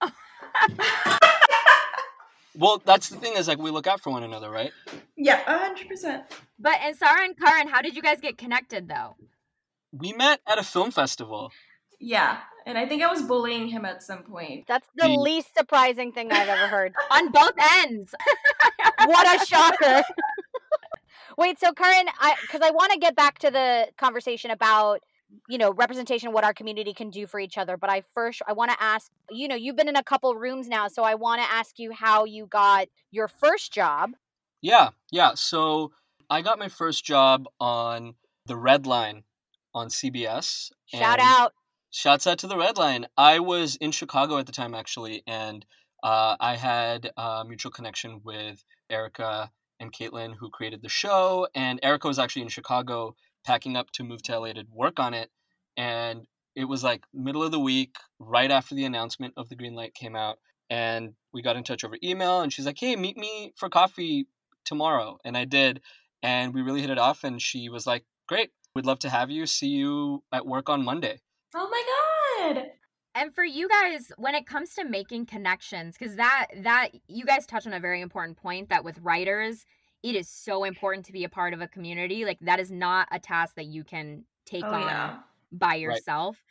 well, 2.56 2.80
that's 2.84 3.08
the 3.08 3.16
thing 3.16 3.32
is 3.36 3.48
like 3.48 3.58
we 3.58 3.72
look 3.72 3.88
out 3.88 4.00
for 4.00 4.10
one 4.10 4.22
another, 4.22 4.48
right? 4.48 4.70
yeah, 5.16 5.40
a 5.46 5.58
hundred 5.58 5.88
percent. 5.88 6.22
But, 6.58 6.76
and 6.82 6.94
Sarah 6.96 7.24
and 7.24 7.36
Karan, 7.36 7.66
how 7.66 7.82
did 7.82 7.96
you 7.96 8.02
guys 8.02 8.20
get 8.20 8.38
connected 8.38 8.88
though? 8.88 9.16
We 9.92 10.12
met 10.12 10.40
at 10.46 10.58
a 10.58 10.62
film 10.62 10.92
festival. 10.92 11.50
Yeah, 12.00 12.38
and 12.66 12.78
I 12.78 12.86
think 12.86 13.02
I 13.02 13.08
was 13.12 13.22
bullying 13.22 13.68
him 13.68 13.84
at 13.84 14.02
some 14.02 14.22
point. 14.22 14.64
That's 14.66 14.88
the 14.96 15.08
The- 15.08 15.14
least 15.20 15.54
surprising 15.56 16.12
thing 16.12 16.32
I've 16.32 16.48
ever 16.48 16.66
heard. 16.66 16.94
On 17.10 17.30
both 17.30 17.52
ends. 17.84 18.14
what 19.04 19.42
a 19.42 19.44
shocker. 19.46 20.02
Wait, 21.38 21.58
so 21.58 21.72
Karan, 21.72 22.06
I 22.18 22.34
because 22.42 22.60
I 22.62 22.70
want 22.70 22.92
to 22.92 22.98
get 22.98 23.14
back 23.16 23.38
to 23.40 23.50
the 23.50 23.88
conversation 23.98 24.50
about 24.50 25.00
you 25.48 25.58
know 25.58 25.72
representation, 25.72 26.32
what 26.32 26.42
our 26.44 26.52
community 26.52 26.92
can 26.92 27.10
do 27.10 27.26
for 27.26 27.38
each 27.38 27.56
other. 27.56 27.76
But 27.76 27.88
I 27.90 28.02
first 28.14 28.42
I 28.46 28.52
want 28.52 28.70
to 28.72 28.82
ask, 28.82 29.10
you 29.30 29.46
know, 29.48 29.54
you've 29.54 29.76
been 29.76 29.88
in 29.88 29.96
a 29.96 30.02
couple 30.02 30.34
rooms 30.34 30.68
now, 30.68 30.88
so 30.88 31.02
I 31.02 31.14
want 31.14 31.40
to 31.42 31.50
ask 31.50 31.78
you 31.78 31.92
how 31.92 32.24
you 32.24 32.46
got 32.46 32.88
your 33.10 33.28
first 33.28 33.72
job. 33.72 34.12
Yeah, 34.60 34.90
yeah. 35.10 35.32
So 35.34 35.92
I 36.28 36.42
got 36.42 36.58
my 36.58 36.68
first 36.68 37.04
job 37.04 37.46
on 37.60 38.14
the 38.46 38.56
Red 38.56 38.86
Line 38.86 39.22
on 39.74 39.88
CBS. 39.88 40.72
Shout 40.86 41.20
and- 41.20 41.22
out. 41.22 41.52
Shouts 41.92 42.28
out 42.28 42.38
to 42.38 42.46
the 42.46 42.56
Red 42.56 42.78
Line. 42.78 43.06
I 43.16 43.40
was 43.40 43.74
in 43.74 43.90
Chicago 43.90 44.38
at 44.38 44.46
the 44.46 44.52
time, 44.52 44.74
actually, 44.74 45.24
and 45.26 45.66
uh, 46.04 46.36
I 46.38 46.54
had 46.54 47.10
a 47.16 47.44
mutual 47.44 47.72
connection 47.72 48.20
with 48.24 48.62
Erica 48.88 49.50
and 49.80 49.92
Caitlin, 49.92 50.36
who 50.38 50.50
created 50.50 50.82
the 50.82 50.88
show. 50.88 51.48
And 51.52 51.80
Erica 51.82 52.06
was 52.06 52.20
actually 52.20 52.42
in 52.42 52.48
Chicago 52.48 53.16
packing 53.44 53.76
up 53.76 53.90
to 53.94 54.04
move 54.04 54.22
to 54.22 54.38
LA 54.38 54.52
to 54.52 54.64
work 54.72 55.00
on 55.00 55.14
it. 55.14 55.30
And 55.76 56.28
it 56.54 56.66
was 56.66 56.84
like 56.84 57.02
middle 57.12 57.42
of 57.42 57.50
the 57.50 57.58
week, 57.58 57.96
right 58.20 58.52
after 58.52 58.76
the 58.76 58.84
announcement 58.84 59.34
of 59.36 59.48
the 59.48 59.56
green 59.56 59.74
light 59.74 59.92
came 59.92 60.14
out. 60.14 60.38
And 60.70 61.14
we 61.32 61.42
got 61.42 61.56
in 61.56 61.64
touch 61.64 61.82
over 61.82 61.96
email, 62.04 62.40
and 62.40 62.52
she's 62.52 62.66
like, 62.66 62.78
hey, 62.78 62.94
meet 62.94 63.16
me 63.16 63.52
for 63.56 63.68
coffee 63.68 64.28
tomorrow. 64.64 65.18
And 65.24 65.36
I 65.36 65.44
did. 65.44 65.80
And 66.22 66.54
we 66.54 66.62
really 66.62 66.82
hit 66.82 66.90
it 66.90 66.98
off. 66.98 67.24
And 67.24 67.42
she 67.42 67.68
was 67.68 67.84
like, 67.84 68.04
great, 68.28 68.50
we'd 68.76 68.86
love 68.86 69.00
to 69.00 69.10
have 69.10 69.28
you. 69.28 69.44
See 69.46 69.70
you 69.70 70.22
at 70.32 70.46
work 70.46 70.68
on 70.68 70.84
Monday. 70.84 71.20
Oh 71.54 71.68
my 71.68 72.54
god! 72.54 72.70
and 73.14 73.34
for 73.34 73.44
you 73.44 73.68
guys 73.68 74.12
when 74.18 74.34
it 74.34 74.46
comes 74.46 74.74
to 74.74 74.84
making 74.84 75.26
connections 75.26 75.96
because 75.98 76.16
that 76.16 76.46
that 76.62 76.90
you 77.08 77.24
guys 77.24 77.46
touch 77.46 77.66
on 77.66 77.72
a 77.72 77.80
very 77.80 78.00
important 78.00 78.36
point 78.36 78.68
that 78.68 78.84
with 78.84 78.98
writers 79.00 79.64
it 80.02 80.14
is 80.14 80.28
so 80.28 80.64
important 80.64 81.04
to 81.04 81.12
be 81.12 81.24
a 81.24 81.28
part 81.28 81.52
of 81.52 81.60
a 81.60 81.68
community 81.68 82.24
like 82.24 82.38
that 82.40 82.60
is 82.60 82.70
not 82.70 83.08
a 83.10 83.18
task 83.18 83.54
that 83.56 83.66
you 83.66 83.84
can 83.84 84.24
take 84.46 84.64
Oh 84.64 84.72
on 84.72 84.86
yeah. 84.86 85.16
by 85.52 85.74
yourself. 85.74 86.42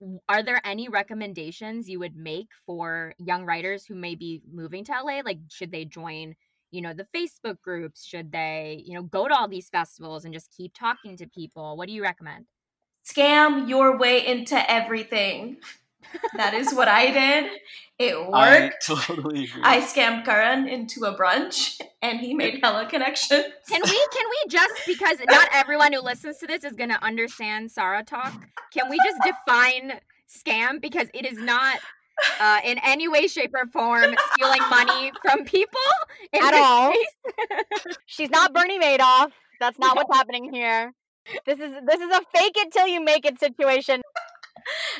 W- 0.00 0.18
are 0.28 0.42
there 0.42 0.60
any 0.64 0.88
recommendations 0.88 1.88
you 1.88 1.98
would 1.98 2.16
make 2.16 2.48
for 2.66 3.14
young 3.18 3.44
writers 3.44 3.84
who 3.84 3.94
may 3.94 4.14
be 4.14 4.40
moving 4.50 4.84
to 4.84 4.92
LA 4.92 5.20
like 5.24 5.38
should 5.50 5.72
they 5.72 5.84
join 5.84 6.34
you 6.70 6.80
know 6.80 6.94
the 6.94 7.06
Facebook 7.14 7.60
groups? 7.60 8.04
Should 8.04 8.32
they 8.32 8.82
you 8.86 8.94
know 8.94 9.02
go 9.02 9.28
to 9.28 9.34
all 9.34 9.48
these 9.48 9.68
festivals 9.68 10.24
and 10.24 10.32
just 10.32 10.50
keep 10.56 10.74
talking 10.74 11.16
to 11.18 11.26
people? 11.26 11.76
What 11.76 11.88
do 11.88 11.94
you 11.94 12.02
recommend 12.02 12.46
Scam 13.04 13.68
your 13.68 13.96
way 13.98 14.26
into 14.26 14.70
everything. 14.70 15.58
that 16.36 16.54
is 16.54 16.72
what 16.72 16.88
I 16.88 17.10
did. 17.10 17.50
It 17.98 18.16
worked. 18.16 18.30
I 18.34 18.60
worked. 18.60 18.86
totally 18.86 19.44
agree. 19.44 19.62
I 19.62 19.80
scammed 19.80 20.24
Karan 20.24 20.66
into 20.66 21.04
a 21.04 21.16
brunch, 21.16 21.80
and 22.02 22.18
he 22.18 22.34
made 22.34 22.60
hella 22.62 22.86
connections. 22.86 23.44
Can 23.68 23.80
we 23.82 24.06
can 24.12 24.24
we 24.30 24.50
just 24.50 24.74
because 24.86 25.18
not 25.28 25.48
everyone 25.52 25.92
who 25.92 26.00
listens 26.00 26.38
to 26.38 26.46
this 26.46 26.64
is 26.64 26.72
gonna 26.72 26.98
understand 27.02 27.70
Sarah 27.70 28.02
talk, 28.02 28.32
can 28.72 28.88
we 28.88 28.98
just 29.04 29.20
define 29.22 30.00
scam 30.28 30.80
because 30.80 31.08
it 31.14 31.24
is 31.24 31.38
not 31.38 31.78
uh, 32.40 32.60
in 32.64 32.78
any 32.84 33.08
way, 33.08 33.26
shape, 33.26 33.52
or 33.54 33.66
form 33.68 34.14
stealing 34.32 34.62
money 34.70 35.12
from 35.22 35.44
people 35.44 35.80
At 36.32 36.54
all. 36.54 36.92
She's 38.06 38.30
not 38.30 38.52
Bernie 38.52 38.78
Madoff. 38.78 39.32
That's 39.60 39.78
not 39.78 39.96
what's 39.96 40.14
happening 40.14 40.52
here. 40.52 40.92
This 41.46 41.58
is 41.58 41.72
this 41.86 42.00
is 42.00 42.10
a 42.10 42.20
fake 42.34 42.56
it 42.56 42.72
till 42.72 42.86
you 42.86 43.02
make 43.02 43.24
it 43.24 43.38
situation. 43.38 44.02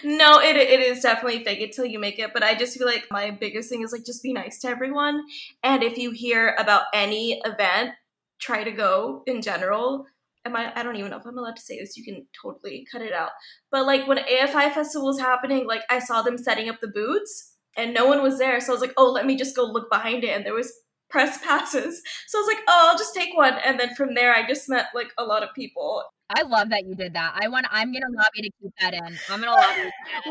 No, 0.03 0.41
it 0.41 0.57
it 0.57 0.81
is 0.81 1.01
definitely 1.01 1.45
fake 1.45 1.61
it 1.61 1.73
till 1.73 1.87
you 1.87 1.99
make 1.99 2.19
it. 2.19 2.33
But 2.33 2.43
I 2.43 2.55
just 2.55 2.77
feel 2.77 2.87
like 2.87 3.07
my 3.11 3.31
biggest 3.31 3.71
thing 3.71 3.83
is 3.83 3.93
like 3.93 4.05
just 4.05 4.23
be 4.23 4.33
nice 4.33 4.59
to 4.61 4.69
everyone. 4.69 5.23
And 5.63 5.83
if 5.83 5.97
you 5.97 6.11
hear 6.11 6.55
about 6.59 6.85
any 6.93 7.41
event, 7.45 7.93
try 8.41 8.65
to 8.65 8.71
go 8.71 9.23
in 9.27 9.43
general. 9.43 10.07
Am 10.45 10.55
I? 10.55 10.73
I 10.75 10.83
don't 10.83 10.97
even 10.97 11.11
know 11.11 11.17
if 11.19 11.27
I'm 11.27 11.39
allowed 11.39 11.57
to 11.57 11.63
say 11.63 11.79
this. 11.79 11.97
You 11.97 12.05
can 12.05 12.27
totally 12.43 12.87
cut 12.91 13.03
it 13.03 13.13
out. 13.13 13.31
But 13.71 13.87
like 13.87 14.07
when 14.07 14.19
AFI 14.19 14.73
festival 14.73 15.07
was 15.07 15.21
happening, 15.21 15.67
like 15.67 15.83
I 15.89 15.99
saw 15.99 16.23
them 16.23 16.37
setting 16.37 16.69
up 16.69 16.81
the 16.81 16.89
booths 16.89 17.55
and 17.77 17.95
no 17.95 18.07
one 18.07 18.23
was 18.23 18.39
there. 18.39 18.61
So 18.61 18.73
I 18.73 18.75
was 18.75 18.83
like, 18.83 18.95
oh, 18.97 19.11
let 19.11 19.27
me 19.27 19.37
just 19.37 19.57
go 19.57 19.65
look 19.65 19.91
behind 19.91 20.25
it. 20.25 20.37
And 20.37 20.45
there 20.45 20.55
was 20.55 20.73
press 21.11 21.39
passes. 21.43 22.03
So 22.27 22.39
I 22.39 22.41
was 22.41 22.49
like, 22.49 22.65
oh, 22.69 22.89
I'll 22.91 22.99
just 22.99 23.15
take 23.15 23.37
one. 23.37 23.55
And 23.65 23.79
then 23.79 23.95
from 23.95 24.15
there, 24.15 24.35
I 24.35 24.47
just 24.47 24.69
met 24.69 24.87
like 24.95 25.13
a 25.19 25.25
lot 25.25 25.43
of 25.43 25.51
people. 25.55 26.03
I 26.35 26.43
love 26.43 26.71
that 26.71 26.85
you 26.87 26.95
did 26.95 27.15
that. 27.15 27.39
I 27.41 27.49
want. 27.49 27.67
I'm 27.71 27.93
gonna 27.93 28.07
lobby 28.11 28.43
to 28.43 28.51
keep 28.61 28.73
that 28.81 28.95
in. 28.95 29.19
I'm 29.31 29.41
gonna 29.41 29.53
lobby. 29.53 29.91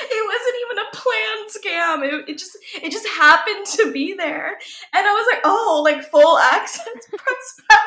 it 0.00 0.24
wasn't 0.30 0.56
even 0.62 0.78
a 0.78 0.88
planned 0.92 1.50
scam. 1.50 2.04
It, 2.06 2.28
it 2.30 2.38
just 2.38 2.56
it 2.82 2.90
just 2.92 3.06
happened 3.08 3.66
to 3.66 3.92
be 3.92 4.14
there, 4.14 4.50
and 4.94 5.06
I 5.06 5.12
was 5.12 5.26
like, 5.32 5.40
oh, 5.44 5.82
like 5.84 6.04
full 6.04 6.38
access 6.38 6.86
press 7.08 7.60
pass. 7.68 7.80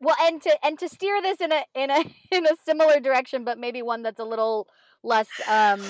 Well, 0.00 0.16
and 0.22 0.42
to 0.42 0.56
and 0.64 0.78
to 0.78 0.88
steer 0.88 1.20
this 1.22 1.40
in 1.40 1.52
a 1.52 1.64
in 1.74 1.90
a 1.90 2.04
in 2.32 2.46
a 2.46 2.56
similar 2.64 3.00
direction, 3.00 3.44
but 3.44 3.58
maybe 3.58 3.82
one 3.82 4.02
that's 4.02 4.20
a 4.20 4.24
little 4.24 4.68
less 5.02 5.28
um 5.48 5.82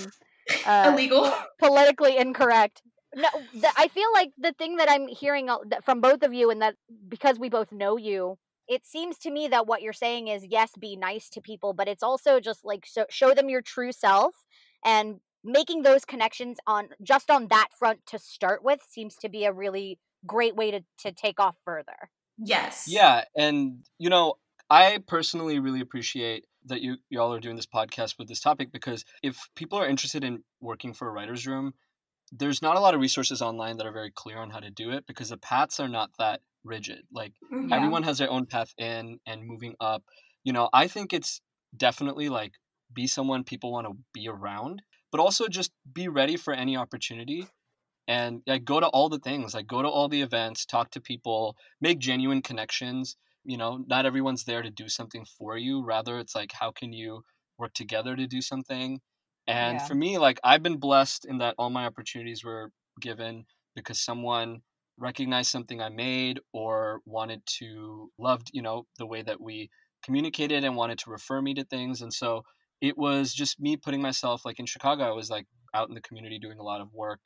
uh, 0.65 0.91
Illegal. 0.93 1.33
politically 1.59 2.17
incorrect. 2.17 2.83
No, 3.17 3.29
the, 3.55 3.69
I 3.77 3.89
feel 3.89 4.09
like 4.13 4.33
the 4.39 4.53
thing 4.53 4.77
that 4.77 4.91
I'm 4.91 5.09
hearing 5.09 5.49
from 5.83 6.01
both 6.01 6.23
of 6.23 6.35
you, 6.35 6.51
and 6.51 6.61
that 6.61 6.77
because 7.09 7.39
we 7.39 7.49
both 7.49 7.73
know 7.73 7.97
you, 7.97 8.39
it 8.69 8.87
seems 8.87 9.17
to 9.19 9.31
me 9.31 9.49
that 9.49 9.67
what 9.67 9.81
you're 9.81 9.93
saying 9.93 10.29
is 10.29 10.45
yes, 10.49 10.73
be 10.79 10.97
nice 10.97 11.31
to 11.31 11.41
people, 11.41 11.73
but 11.73 11.89
it's 11.89 12.03
also 12.03 12.41
just 12.41 12.65
like 12.65 12.85
so, 12.87 13.07
show 13.09 13.33
them 13.33 13.49
your 13.49 13.63
true 13.63 13.91
self 13.91 14.35
and 14.85 15.21
making 15.43 15.83
those 15.83 16.05
connections 16.05 16.59
on 16.67 16.91
just 17.03 17.31
on 17.31 17.49
that 17.49 17.69
front 17.79 18.01
to 18.07 18.19
start 18.19 18.63
with 18.63 18.81
seems 18.87 19.17
to 19.17 19.29
be 19.29 19.45
a 19.45 19.53
really 19.53 19.99
great 20.27 20.55
way 20.55 20.71
to 20.71 20.81
to 20.99 21.11
take 21.11 21.41
off 21.41 21.57
further. 21.65 22.11
Yes. 22.39 22.85
Yeah, 22.87 23.25
and 23.35 23.85
you 23.99 24.11
know, 24.11 24.35
I 24.69 24.99
personally 25.07 25.59
really 25.59 25.81
appreciate 25.81 26.47
that 26.67 26.83
you 26.83 26.97
y'all 27.09 27.33
are 27.33 27.41
doing 27.41 27.57
this 27.57 27.67
podcast 27.67 28.19
with 28.19 28.29
this 28.29 28.41
topic 28.41 28.73
because 28.73 29.07
if 29.23 29.49
people 29.55 29.79
are 29.79 29.89
interested 29.89 30.23
in 30.23 30.43
working 30.61 30.93
for 30.93 31.09
a 31.09 31.13
writer's 31.13 31.47
room, 31.47 31.73
there's 32.33 32.63
not 32.63 32.77
a 32.77 32.81
lot 32.81 32.95
of 32.95 33.01
resources 33.01 33.41
online 33.43 33.77
that 33.77 33.87
are 33.87 33.93
very 33.93 34.11
clear 34.11 34.39
on 34.39 34.51
how 34.51 34.61
to 34.61 34.71
do 34.71 34.91
it 34.91 35.07
because 35.07 35.29
the 35.31 35.39
paths 35.39 35.81
are 35.81 35.89
not 35.89 36.11
that 36.19 36.43
rigid. 36.65 37.07
Like 37.13 37.35
Mhm. 37.51 37.71
Yeah. 37.71 37.77
everyone 37.77 38.03
has 38.03 38.19
their 38.19 38.31
own 38.31 38.47
path 38.47 38.75
in 38.79 39.21
and 39.27 39.45
moving 39.47 39.77
up. 39.81 40.05
You 40.45 40.53
know, 40.53 40.69
I 40.73 40.89
think 40.89 41.13
it's 41.13 41.41
definitely 41.77 42.29
like 42.29 42.55
be 42.93 43.07
someone 43.07 43.45
people 43.45 43.73
want 43.73 43.87
to 43.87 43.95
be 44.13 44.29
around, 44.29 44.83
but 45.11 45.21
also 45.21 45.49
just 45.49 45.73
be 45.93 46.09
ready 46.09 46.37
for 46.37 46.53
any 46.55 46.77
opportunity 46.77 47.47
and 48.09 48.43
like 48.47 48.65
go 48.65 48.81
to 48.81 48.87
all 48.89 49.09
the 49.09 49.19
things, 49.19 49.55
like 49.55 49.67
go 49.67 49.83
to 49.83 49.89
all 49.89 50.09
the 50.09 50.23
events, 50.23 50.65
talk 50.65 50.91
to 50.93 51.01
people, 51.01 51.57
make 51.81 51.99
genuine 51.99 52.43
connections. 52.43 53.17
You 53.45 53.57
know, 53.57 53.85
not 53.87 54.07
everyone's 54.07 54.45
there 54.45 54.63
to 54.63 54.71
do 54.71 54.89
something 54.89 55.25
for 55.25 55.57
you. 55.57 55.85
Rather, 55.85 56.19
it's 56.19 56.35
like 56.35 56.53
how 56.53 56.73
can 56.73 56.93
you 56.93 57.23
work 57.59 57.73
together 57.75 58.17
to 58.17 58.27
do 58.27 58.41
something? 58.43 59.01
And 59.47 59.81
Yeah. 59.81 59.87
for 59.87 59.95
me, 59.95 60.19
like 60.19 60.41
I've 60.45 60.63
been 60.63 60.79
blessed 60.79 61.25
in 61.25 61.39
that 61.39 61.55
all 61.59 61.71
my 61.71 61.87
opportunities 61.87 62.45
were 62.45 62.73
given 63.01 63.47
because 63.75 64.01
someone 64.01 64.63
recognized 64.99 65.51
something 65.51 65.81
I 65.81 65.89
made 65.91 66.41
or 66.53 67.01
wanted 67.05 67.43
to 67.59 68.11
loved, 68.19 68.51
you 68.53 68.63
know, 68.63 68.87
the 68.99 69.07
way 69.07 69.23
that 69.23 69.41
we 69.41 69.71
communicated 70.03 70.65
and 70.65 70.77
wanted 70.77 70.99
to 71.01 71.11
refer 71.11 71.43
me 71.43 71.55
to 71.55 71.65
things. 71.65 72.03
And 72.03 72.13
so 72.13 72.45
it 72.81 72.97
was 72.97 73.33
just 73.35 73.61
me 73.61 73.77
putting 73.77 74.03
myself 74.03 74.45
like 74.45 74.59
in 74.59 74.67
Chicago, 74.67 75.05
I 75.05 75.13
was 75.13 75.31
like 75.31 75.47
out 75.75 75.89
in 75.89 75.95
the 75.95 76.01
community 76.01 76.39
doing 76.39 76.59
a 76.59 76.63
lot 76.63 76.81
of 76.81 76.93
work 76.93 77.21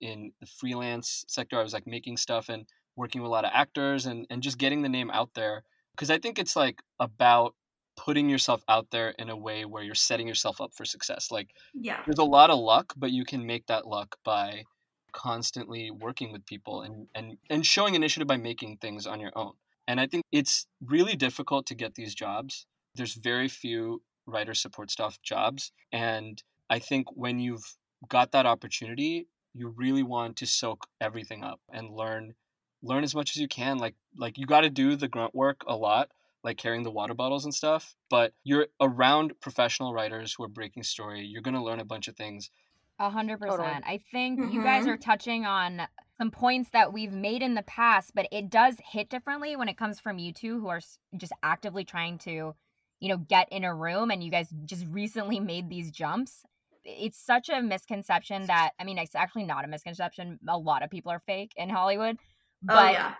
in 0.00 0.32
the 0.40 0.46
freelance 0.46 1.24
sector. 1.28 1.58
I 1.58 1.62
was 1.62 1.72
like 1.72 1.86
making 1.86 2.16
stuff 2.18 2.48
and 2.48 2.66
working 2.96 3.22
with 3.22 3.28
a 3.28 3.32
lot 3.32 3.44
of 3.44 3.50
actors 3.54 4.06
and, 4.06 4.26
and 4.30 4.42
just 4.42 4.58
getting 4.58 4.82
the 4.82 4.88
name 4.88 5.10
out 5.10 5.30
there. 5.34 5.64
Cause 5.96 6.10
I 6.10 6.18
think 6.18 6.38
it's 6.38 6.56
like 6.56 6.80
about 7.00 7.54
putting 7.96 8.28
yourself 8.28 8.62
out 8.68 8.90
there 8.90 9.10
in 9.18 9.28
a 9.30 9.36
way 9.36 9.64
where 9.64 9.82
you're 9.82 9.94
setting 9.94 10.28
yourself 10.28 10.60
up 10.60 10.74
for 10.74 10.84
success. 10.84 11.30
Like 11.30 11.50
Yeah. 11.74 12.02
there's 12.06 12.18
a 12.18 12.24
lot 12.24 12.50
of 12.50 12.58
luck, 12.58 12.92
but 12.96 13.10
you 13.10 13.24
can 13.24 13.46
make 13.46 13.66
that 13.66 13.86
luck 13.86 14.16
by 14.24 14.64
constantly 15.12 15.90
working 15.90 16.30
with 16.32 16.44
people 16.46 16.82
and, 16.82 17.08
and, 17.14 17.38
and 17.48 17.64
showing 17.64 17.94
initiative 17.94 18.28
by 18.28 18.36
making 18.36 18.76
things 18.76 19.06
on 19.06 19.20
your 19.20 19.32
own. 19.34 19.54
And 19.88 20.00
I 20.00 20.06
think 20.06 20.24
it's 20.32 20.66
really 20.84 21.16
difficult 21.16 21.66
to 21.66 21.74
get 21.74 21.94
these 21.94 22.14
jobs. 22.14 22.66
There's 22.94 23.14
very 23.14 23.48
few 23.48 24.02
writer 24.26 24.54
support 24.54 24.90
staff 24.90 25.20
jobs. 25.22 25.72
And 25.92 26.42
I 26.68 26.78
think 26.80 27.06
when 27.16 27.38
you've 27.38 27.76
got 28.08 28.32
that 28.32 28.46
opportunity, 28.46 29.28
you 29.54 29.68
really 29.68 30.02
want 30.02 30.36
to 30.36 30.46
soak 30.46 30.86
everything 31.00 31.42
up 31.44 31.60
and 31.72 31.90
learn 31.90 32.34
learn 32.82 33.04
as 33.04 33.14
much 33.14 33.30
as 33.30 33.36
you 33.40 33.48
can. 33.48 33.78
Like 33.78 33.94
like 34.16 34.36
you 34.38 34.46
gotta 34.46 34.70
do 34.70 34.96
the 34.96 35.08
grunt 35.08 35.34
work 35.34 35.62
a 35.66 35.76
lot, 35.76 36.10
like 36.44 36.56
carrying 36.58 36.82
the 36.82 36.90
water 36.90 37.14
bottles 37.14 37.44
and 37.44 37.54
stuff. 37.54 37.94
But 38.10 38.32
you're 38.44 38.66
around 38.80 39.32
professional 39.40 39.92
writers 39.92 40.34
who 40.34 40.44
are 40.44 40.48
breaking 40.48 40.82
story. 40.84 41.24
You're 41.26 41.42
gonna 41.42 41.62
learn 41.64 41.80
a 41.80 41.84
bunch 41.84 42.08
of 42.08 42.16
things. 42.16 42.50
A 42.98 43.10
hundred 43.10 43.40
percent. 43.40 43.84
I 43.86 43.98
think 44.10 44.38
you 44.52 44.62
guys 44.62 44.84
Mhm. 44.86 44.88
are 44.88 44.96
touching 44.96 45.44
on 45.44 45.82
some 46.16 46.30
points 46.30 46.70
that 46.70 46.92
we've 46.94 47.12
made 47.12 47.42
in 47.42 47.54
the 47.54 47.62
past, 47.62 48.12
but 48.14 48.26
it 48.32 48.48
does 48.48 48.76
hit 48.82 49.10
differently 49.10 49.54
when 49.54 49.68
it 49.68 49.76
comes 49.76 50.00
from 50.00 50.18
you 50.18 50.32
two 50.32 50.58
who 50.60 50.68
are 50.68 50.80
just 51.16 51.32
actively 51.42 51.84
trying 51.84 52.16
to, 52.18 52.54
you 53.00 53.08
know, 53.10 53.18
get 53.18 53.48
in 53.52 53.64
a 53.64 53.74
room 53.74 54.10
and 54.10 54.24
you 54.24 54.30
guys 54.30 54.48
just 54.64 54.86
recently 54.86 55.38
made 55.40 55.68
these 55.68 55.90
jumps. 55.90 56.42
It's 56.84 57.18
such 57.18 57.50
a 57.50 57.60
misconception 57.60 58.46
that 58.46 58.70
I 58.78 58.84
mean, 58.84 58.96
it's 58.96 59.14
actually 59.14 59.44
not 59.44 59.64
a 59.64 59.68
misconception. 59.68 60.38
A 60.48 60.56
lot 60.56 60.82
of 60.82 60.88
people 60.88 61.12
are 61.12 61.18
fake 61.20 61.52
in 61.56 61.68
Hollywood, 61.68 62.16
but 62.62 62.88
oh 62.88 62.90
yeah. 62.92 63.14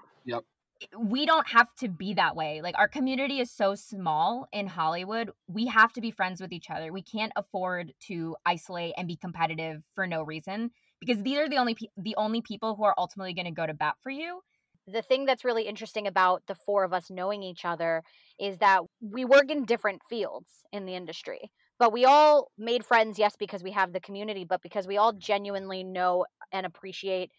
We 0.98 1.26
don't 1.26 1.48
have 1.48 1.68
to 1.80 1.88
be 1.88 2.14
that 2.14 2.36
way. 2.36 2.60
Like 2.62 2.74
our 2.78 2.88
community 2.88 3.40
is 3.40 3.50
so 3.50 3.74
small 3.74 4.46
in 4.52 4.66
Hollywood. 4.66 5.30
We 5.48 5.66
have 5.66 5.92
to 5.94 6.00
be 6.00 6.10
friends 6.10 6.40
with 6.40 6.52
each 6.52 6.70
other. 6.70 6.92
We 6.92 7.02
can't 7.02 7.32
afford 7.36 7.92
to 8.08 8.36
isolate 8.44 8.94
and 8.96 9.08
be 9.08 9.16
competitive 9.16 9.82
for 9.94 10.06
no 10.06 10.22
reason 10.22 10.70
because 11.00 11.22
these 11.22 11.38
are 11.38 11.48
the 11.48 11.56
only 11.56 11.74
pe- 11.74 11.88
the 11.96 12.14
only 12.16 12.42
people 12.42 12.74
who 12.76 12.84
are 12.84 12.94
ultimately 12.98 13.34
going 13.34 13.46
to 13.46 13.50
go 13.50 13.66
to 13.66 13.74
bat 13.74 13.94
for 14.02 14.10
you. 14.10 14.40
the 14.86 15.02
thing 15.02 15.24
that's 15.26 15.44
really 15.44 15.64
interesting 15.64 16.06
about 16.06 16.42
the 16.46 16.54
four 16.54 16.84
of 16.84 16.92
us 16.92 17.10
knowing 17.10 17.42
each 17.42 17.64
other 17.64 18.02
is 18.38 18.58
that 18.58 18.82
we 19.00 19.24
work 19.24 19.50
in 19.50 19.64
different 19.64 20.00
fields 20.08 20.64
in 20.72 20.86
the 20.86 20.94
industry 20.94 21.50
but 21.78 21.92
we 21.92 22.04
all 22.04 22.50
made 22.56 22.84
friends 22.84 23.18
yes 23.18 23.34
because 23.38 23.62
we 23.62 23.72
have 23.72 23.92
the 23.92 24.00
community 24.00 24.44
but 24.44 24.62
because 24.62 24.86
we 24.86 24.96
all 24.96 25.12
genuinely 25.12 25.82
know 25.82 26.24
and 26.52 26.64
appreciate 26.66 27.30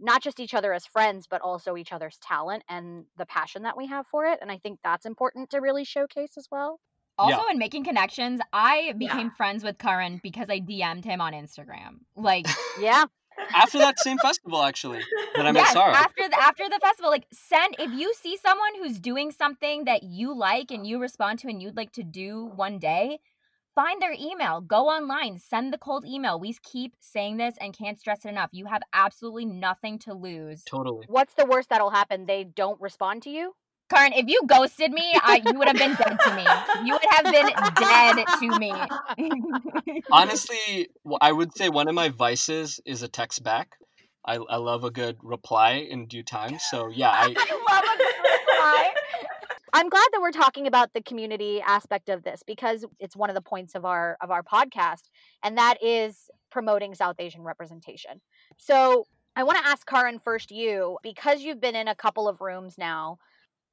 not 0.00 0.22
just 0.22 0.40
each 0.40 0.54
other 0.54 0.72
as 0.72 0.86
friends 0.86 1.26
but 1.28 1.40
also 1.42 1.76
each 1.76 1.92
other's 1.92 2.18
talent 2.18 2.62
and 2.68 3.04
the 3.16 3.26
passion 3.26 3.62
that 3.62 3.76
we 3.76 3.86
have 3.86 4.06
for 4.06 4.24
it 4.26 4.38
and 4.40 4.50
i 4.50 4.58
think 4.58 4.78
that's 4.82 5.06
important 5.06 5.50
to 5.50 5.58
really 5.58 5.84
showcase 5.84 6.36
as 6.36 6.48
well 6.50 6.80
Also 7.18 7.42
in 7.50 7.58
making 7.58 7.82
connections, 7.82 8.40
I 8.52 8.92
became 8.96 9.26
Yeah. 9.26 9.34
friends 9.36 9.64
with 9.64 9.76
Karan 9.78 10.20
because 10.22 10.48
I 10.48 10.60
DM'd 10.60 11.04
him 11.04 11.20
on 11.20 11.32
Instagram. 11.32 12.00
Like 12.14 12.46
yeah 12.80 13.06
After 13.54 13.78
that 13.78 13.98
same 13.98 14.18
festival, 14.18 14.62
actually, 14.62 15.00
that 15.34 15.46
I 15.46 15.52
met 15.52 15.66
yes, 15.66 15.72
Sarah. 15.72 15.94
after 15.94 16.28
the 16.28 16.38
after 16.40 16.64
the 16.68 16.78
festival, 16.80 17.10
like 17.10 17.26
send 17.32 17.74
if 17.78 17.92
you 17.92 18.12
see 18.14 18.36
someone 18.36 18.74
who's 18.80 18.98
doing 19.00 19.30
something 19.32 19.84
that 19.84 20.02
you 20.02 20.36
like 20.36 20.70
and 20.70 20.86
you 20.86 21.00
respond 21.00 21.38
to 21.40 21.48
and 21.48 21.62
you'd 21.62 21.76
like 21.76 21.92
to 21.92 22.02
do 22.02 22.52
one 22.54 22.78
day, 22.78 23.18
find 23.78 24.02
their 24.02 24.12
email, 24.12 24.60
go 24.60 24.88
online, 24.88 25.38
send 25.38 25.72
the 25.72 25.78
cold 25.78 26.04
email. 26.04 26.40
We 26.40 26.52
keep 26.64 26.94
saying 26.98 27.36
this 27.36 27.54
and 27.60 27.72
can't 27.72 27.96
stress 27.96 28.24
it 28.24 28.28
enough. 28.28 28.50
You 28.50 28.66
have 28.66 28.82
absolutely 28.92 29.44
nothing 29.44 30.00
to 30.00 30.14
lose. 30.14 30.64
Totally. 30.64 31.06
what's 31.08 31.34
the 31.34 31.46
worst 31.46 31.68
that'll 31.68 31.90
happen 31.90 32.26
they 32.26 32.42
don't 32.42 32.80
respond 32.80 33.22
to 33.22 33.30
you 33.30 33.54
Karan, 33.88 34.12
if 34.12 34.26
you 34.28 34.42
ghosted 34.46 34.92
me, 34.92 35.14
I, 35.14 35.40
you 35.46 35.58
would 35.58 35.66
have 35.66 35.78
been 35.78 35.94
dead 35.94 36.18
to 36.22 36.34
me. 36.36 36.44
You 36.84 36.92
would 36.92 37.06
have 37.10 37.24
been 37.24 37.48
dead 37.74 38.26
to 38.38 38.58
me. 38.58 40.02
Honestly, 40.12 40.88
I 41.22 41.32
would 41.32 41.56
say 41.56 41.70
one 41.70 41.88
of 41.88 41.94
my 41.94 42.10
vices 42.10 42.80
is 42.84 43.02
a 43.02 43.08
text 43.08 43.42
back. 43.42 43.76
I, 44.26 44.34
I 44.34 44.56
love 44.56 44.84
a 44.84 44.90
good 44.90 45.16
reply 45.22 45.86
in 45.88 46.06
due 46.06 46.22
time. 46.22 46.58
So 46.70 46.88
yeah, 46.88 47.08
I, 47.08 47.34
I 47.38 47.72
love 47.72 47.84
a 47.84 47.96
good 47.96 48.14
reply. 48.24 48.92
I'm 49.72 49.88
glad 49.88 50.06
that 50.12 50.20
we're 50.20 50.30
talking 50.30 50.66
about 50.66 50.92
the 50.94 51.02
community 51.02 51.60
aspect 51.60 52.08
of 52.08 52.22
this 52.22 52.42
because 52.46 52.84
it's 52.98 53.16
one 53.16 53.30
of 53.30 53.34
the 53.34 53.42
points 53.42 53.74
of 53.74 53.84
our 53.84 54.16
of 54.20 54.30
our 54.30 54.42
podcast 54.42 55.10
and 55.42 55.58
that 55.58 55.82
is 55.82 56.30
promoting 56.50 56.94
South 56.94 57.16
Asian 57.18 57.42
representation. 57.42 58.20
So, 58.56 59.06
I 59.36 59.44
want 59.44 59.58
to 59.58 59.66
ask 59.66 59.86
Karan 59.86 60.18
first 60.18 60.50
you 60.50 60.98
because 61.02 61.42
you've 61.42 61.60
been 61.60 61.76
in 61.76 61.86
a 61.86 61.94
couple 61.94 62.26
of 62.28 62.40
rooms 62.40 62.76
now 62.76 63.18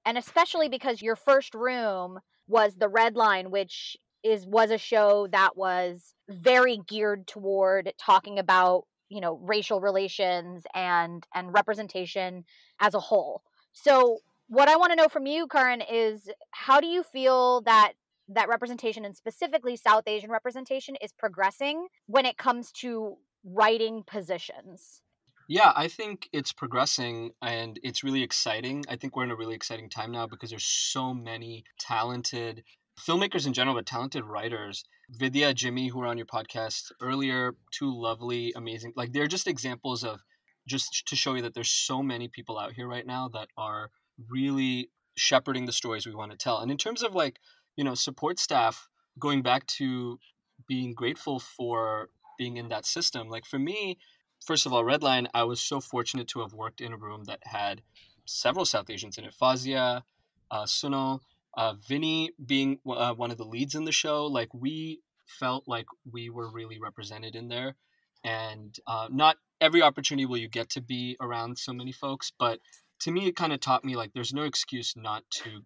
and 0.05 0.17
especially 0.17 0.69
because 0.69 1.01
your 1.01 1.15
first 1.15 1.55
room 1.55 2.19
was 2.47 2.75
the 2.75 2.89
Red 2.89 3.15
Line 3.15 3.49
which 3.49 3.97
is 4.23 4.45
was 4.45 4.71
a 4.71 4.77
show 4.77 5.27
that 5.31 5.55
was 5.55 6.13
very 6.29 6.79
geared 6.87 7.27
toward 7.27 7.93
talking 7.99 8.39
about, 8.39 8.85
you 9.09 9.21
know, 9.21 9.39
racial 9.43 9.79
relations 9.79 10.63
and 10.73 11.25
and 11.33 11.53
representation 11.53 12.43
as 12.79 12.93
a 12.93 12.99
whole. 12.99 13.41
So, 13.73 14.19
what 14.47 14.69
I 14.69 14.77
want 14.77 14.91
to 14.91 14.95
know 14.95 15.07
from 15.07 15.25
you, 15.25 15.47
Karan, 15.47 15.81
is 15.81 16.29
how 16.51 16.79
do 16.79 16.87
you 16.87 17.03
feel 17.03 17.61
that 17.61 17.93
that 18.29 18.49
representation 18.49 19.05
and 19.05 19.15
specifically 19.15 19.75
South 19.75 20.03
Asian 20.07 20.31
representation 20.31 20.95
is 21.01 21.11
progressing 21.11 21.87
when 22.07 22.25
it 22.25 22.37
comes 22.37 22.71
to 22.73 23.17
writing 23.43 24.03
positions? 24.05 25.01
yeah, 25.47 25.71
I 25.75 25.87
think 25.87 26.27
it's 26.33 26.51
progressing 26.51 27.31
and 27.41 27.79
it's 27.83 28.03
really 28.03 28.23
exciting. 28.23 28.83
I 28.89 28.95
think 28.95 29.15
we're 29.15 29.25
in 29.25 29.31
a 29.31 29.35
really 29.35 29.53
exciting 29.53 29.89
time 29.89 30.11
now 30.11 30.25
because 30.25 30.49
there's 30.49 30.65
so 30.65 31.13
many 31.13 31.63
talented 31.79 32.63
filmmakers 32.99 33.45
in 33.45 33.53
general, 33.53 33.75
but 33.75 33.85
talented 33.85 34.23
writers. 34.23 34.85
Vidya, 35.09 35.53
Jimmy, 35.53 35.89
who 35.89 35.99
were 35.99 36.07
on 36.07 36.17
your 36.17 36.25
podcast 36.25 36.91
earlier, 37.01 37.55
two 37.71 37.93
lovely, 37.93 38.53
amazing. 38.55 38.93
Like 38.95 39.13
they're 39.13 39.27
just 39.27 39.47
examples 39.47 40.03
of 40.03 40.21
just 40.67 41.07
to 41.07 41.15
show 41.15 41.35
you 41.35 41.43
that 41.43 41.53
there's 41.53 41.69
so 41.69 42.01
many 42.01 42.27
people 42.27 42.57
out 42.57 42.73
here 42.73 42.87
right 42.87 43.05
now 43.05 43.29
that 43.33 43.49
are 43.55 43.91
really 44.29 44.89
shepherding 45.15 45.65
the 45.65 45.71
stories 45.71 46.05
we 46.05 46.15
want 46.15 46.31
to 46.31 46.37
tell. 46.37 46.59
And 46.59 46.71
in 46.71 46.77
terms 46.77 47.03
of 47.03 47.15
like, 47.15 47.39
you 47.75 47.83
know, 47.83 47.95
support 47.95 48.39
staff, 48.39 48.87
going 49.17 49.41
back 49.41 49.65
to 49.67 50.19
being 50.67 50.93
grateful 50.93 51.39
for 51.39 52.09
being 52.37 52.57
in 52.57 52.69
that 52.69 52.85
system, 52.85 53.29
like 53.29 53.45
for 53.45 53.59
me, 53.59 53.97
first 54.45 54.65
of 54.65 54.73
all, 54.73 54.83
Red 54.83 55.03
Line, 55.03 55.27
I 55.33 55.43
was 55.43 55.59
so 55.59 55.79
fortunate 55.79 56.27
to 56.29 56.41
have 56.41 56.53
worked 56.53 56.81
in 56.81 56.93
a 56.93 56.97
room 56.97 57.23
that 57.25 57.39
had 57.43 57.81
several 58.25 58.65
South 58.65 58.89
Asians 58.89 59.17
in 59.17 59.25
it. 59.25 59.33
Fazia, 59.39 60.03
uh, 60.51 60.63
Suno, 60.63 61.19
uh, 61.57 61.73
Vinny 61.87 62.31
being 62.45 62.79
uh, 62.87 63.13
one 63.13 63.31
of 63.31 63.37
the 63.37 63.45
leads 63.45 63.75
in 63.75 63.85
the 63.85 63.91
show. 63.91 64.25
Like 64.25 64.53
we 64.53 65.01
felt 65.25 65.67
like 65.67 65.85
we 66.11 66.29
were 66.29 66.51
really 66.51 66.79
represented 66.79 67.35
in 67.35 67.47
there, 67.47 67.75
and 68.23 68.75
uh, 68.87 69.07
not 69.11 69.37
every 69.61 69.81
opportunity 69.81 70.25
will 70.25 70.37
you 70.37 70.49
get 70.49 70.69
to 70.71 70.81
be 70.81 71.15
around 71.21 71.57
so 71.57 71.73
many 71.73 71.91
folks, 71.91 72.31
but 72.37 72.59
to 73.01 73.11
me 73.11 73.27
it 73.27 73.35
kind 73.35 73.53
of 73.53 73.59
taught 73.59 73.85
me 73.85 73.95
like 73.95 74.13
there's 74.13 74.33
no 74.33 74.43
excuse 74.43 74.95
not 74.95 75.23
to 75.29 75.63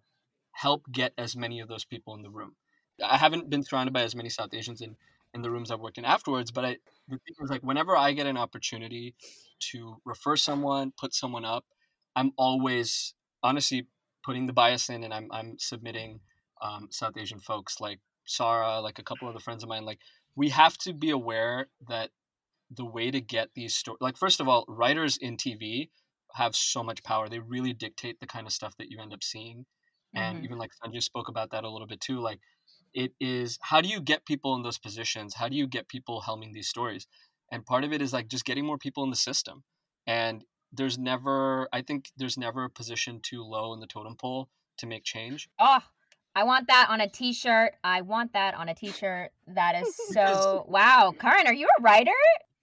help 0.52 0.90
get 0.92 1.12
as 1.16 1.36
many 1.36 1.60
of 1.60 1.68
those 1.68 1.84
people 1.84 2.14
in 2.14 2.22
the 2.22 2.30
room. 2.30 2.56
I 3.04 3.16
haven't 3.16 3.48
been 3.48 3.62
surrounded 3.62 3.92
by 3.92 4.02
as 4.02 4.14
many 4.14 4.28
South 4.28 4.52
Asians 4.52 4.80
in 4.80 4.96
in 5.32 5.42
the 5.42 5.50
rooms 5.50 5.70
I've 5.70 5.80
worked 5.80 5.98
in 5.98 6.04
afterwards, 6.04 6.50
but 6.50 6.64
I 6.64 6.76
the 7.08 7.16
thing 7.16 7.34
is 7.42 7.50
like 7.50 7.62
whenever 7.62 7.96
I 7.96 8.12
get 8.12 8.26
an 8.26 8.36
opportunity 8.36 9.14
to 9.70 9.96
refer 10.04 10.36
someone, 10.36 10.92
put 10.98 11.14
someone 11.14 11.44
up, 11.44 11.64
I'm 12.16 12.32
always 12.36 13.14
honestly 13.42 13.86
putting 14.24 14.46
the 14.46 14.52
bias 14.52 14.88
in 14.88 15.04
and 15.04 15.14
I'm 15.14 15.28
I'm 15.30 15.58
submitting 15.58 16.20
um, 16.60 16.88
South 16.90 17.16
Asian 17.16 17.40
folks 17.40 17.80
like 17.80 18.00
Sarah, 18.26 18.80
like 18.80 18.98
a 18.98 19.02
couple 19.02 19.28
of 19.28 19.34
the 19.34 19.40
friends 19.40 19.62
of 19.62 19.68
mine. 19.68 19.84
Like 19.84 20.00
we 20.36 20.50
have 20.50 20.76
to 20.78 20.92
be 20.92 21.10
aware 21.10 21.68
that 21.88 22.10
the 22.70 22.84
way 22.84 23.10
to 23.10 23.20
get 23.20 23.50
these 23.54 23.74
stories, 23.74 23.98
like 24.00 24.16
first 24.16 24.40
of 24.40 24.48
all, 24.48 24.64
writers 24.68 25.16
in 25.16 25.36
TV 25.36 25.88
have 26.34 26.54
so 26.56 26.82
much 26.82 27.02
power. 27.02 27.28
They 27.28 27.38
really 27.38 27.72
dictate 27.72 28.20
the 28.20 28.26
kind 28.26 28.46
of 28.46 28.52
stuff 28.52 28.76
that 28.78 28.90
you 28.90 29.00
end 29.00 29.12
up 29.12 29.22
seeing. 29.22 29.66
And 30.14 30.38
Mhm. 30.38 30.44
even 30.44 30.58
like 30.58 30.70
Sanjay 30.82 31.02
spoke 31.02 31.28
about 31.28 31.50
that 31.50 31.64
a 31.64 31.68
little 31.70 31.86
bit 31.86 32.00
too. 32.00 32.20
Like 32.20 32.40
it 32.94 33.12
is 33.20 33.58
how 33.62 33.80
do 33.80 33.88
you 33.88 34.00
get 34.00 34.26
people 34.26 34.54
in 34.56 34.62
those 34.62 34.78
positions? 34.78 35.34
How 35.34 35.48
do 35.48 35.56
you 35.56 35.66
get 35.66 35.88
people 35.88 36.22
helming 36.26 36.52
these 36.52 36.68
stories? 36.68 37.06
And 37.52 37.64
part 37.64 37.84
of 37.84 37.92
it 37.92 38.02
is 38.02 38.12
like 38.12 38.28
just 38.28 38.44
getting 38.44 38.64
more 38.66 38.78
people 38.78 39.04
in 39.04 39.10
the 39.10 39.16
system. 39.16 39.64
And 40.06 40.44
there's 40.72 40.98
never 40.98 41.68
I 41.72 41.82
think 41.82 42.10
there's 42.16 42.38
never 42.38 42.64
a 42.64 42.70
position 42.70 43.20
too 43.20 43.42
low 43.42 43.72
in 43.74 43.80
the 43.80 43.86
totem 43.86 44.16
pole 44.16 44.48
to 44.78 44.86
make 44.86 45.04
change. 45.04 45.48
Oh, 45.58 45.80
I 46.34 46.44
want 46.44 46.68
that 46.68 46.86
on 46.88 47.00
a 47.00 47.08
t-shirt. 47.08 47.74
I 47.82 48.02
want 48.02 48.32
that 48.34 48.54
on 48.54 48.68
a 48.68 48.74
t-shirt. 48.74 49.32
That 49.48 49.74
is 49.74 49.94
so 50.12 50.64
wow. 50.68 51.12
Karan, 51.18 51.46
are 51.46 51.54
you 51.54 51.68
a 51.78 51.82
writer? 51.82 52.12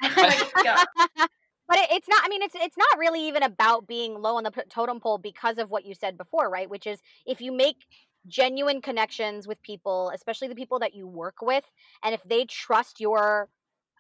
Oh. 0.70 1.28
But 1.68 1.78
it, 1.78 1.88
it's 1.92 2.08
not 2.08 2.22
i 2.24 2.30
mean 2.30 2.42
it's 2.42 2.56
it's 2.56 2.78
not 2.78 2.98
really 2.98 3.28
even 3.28 3.44
about 3.44 3.88
being 3.88 4.20
low 4.22 4.38
on 4.38 4.44
the 4.44 4.52
totem 4.70 5.00
pole 5.00 5.18
because 5.18 5.58
of 5.58 5.70
what 5.70 5.86
you 5.86 5.94
said 5.94 6.18
before 6.18 6.50
right? 6.50 6.70
Which 6.70 6.88
is 6.88 7.00
if 7.26 7.42
you 7.42 7.52
make 7.52 7.86
genuine 8.28 8.82
connections 8.82 9.48
with 9.48 9.62
people 9.62 10.12
especially 10.14 10.48
the 10.48 10.56
people 10.56 10.80
that 10.80 10.94
you 10.94 11.08
work 11.08 11.42
with 11.42 11.64
and 12.04 12.14
if 12.14 12.22
they 12.24 12.46
trust 12.46 13.00
your 13.00 13.50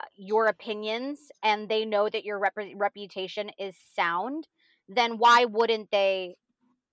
uh, 0.01 0.05
your 0.15 0.47
opinions 0.47 1.19
and 1.43 1.69
they 1.69 1.85
know 1.85 2.09
that 2.09 2.25
your 2.25 2.37
rep- 2.37 2.57
reputation 2.75 3.51
is 3.57 3.75
sound 3.95 4.47
then 4.89 5.17
why 5.17 5.45
wouldn't 5.45 5.89
they 5.91 6.35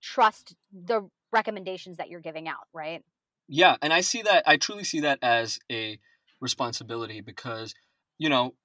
trust 0.01 0.55
the 0.71 1.09
recommendations 1.31 1.97
that 1.97 2.09
you're 2.09 2.21
giving 2.21 2.47
out 2.47 2.67
right? 2.73 3.03
Yeah, 3.47 3.75
and 3.81 3.93
I 3.93 4.01
see 4.01 4.21
that 4.23 4.43
I 4.47 4.57
truly 4.57 4.83
see 4.83 5.01
that 5.01 5.19
as 5.21 5.59
a 5.71 5.99
responsibility 6.41 7.21
because 7.21 7.73
you 8.17 8.29
know 8.29 8.55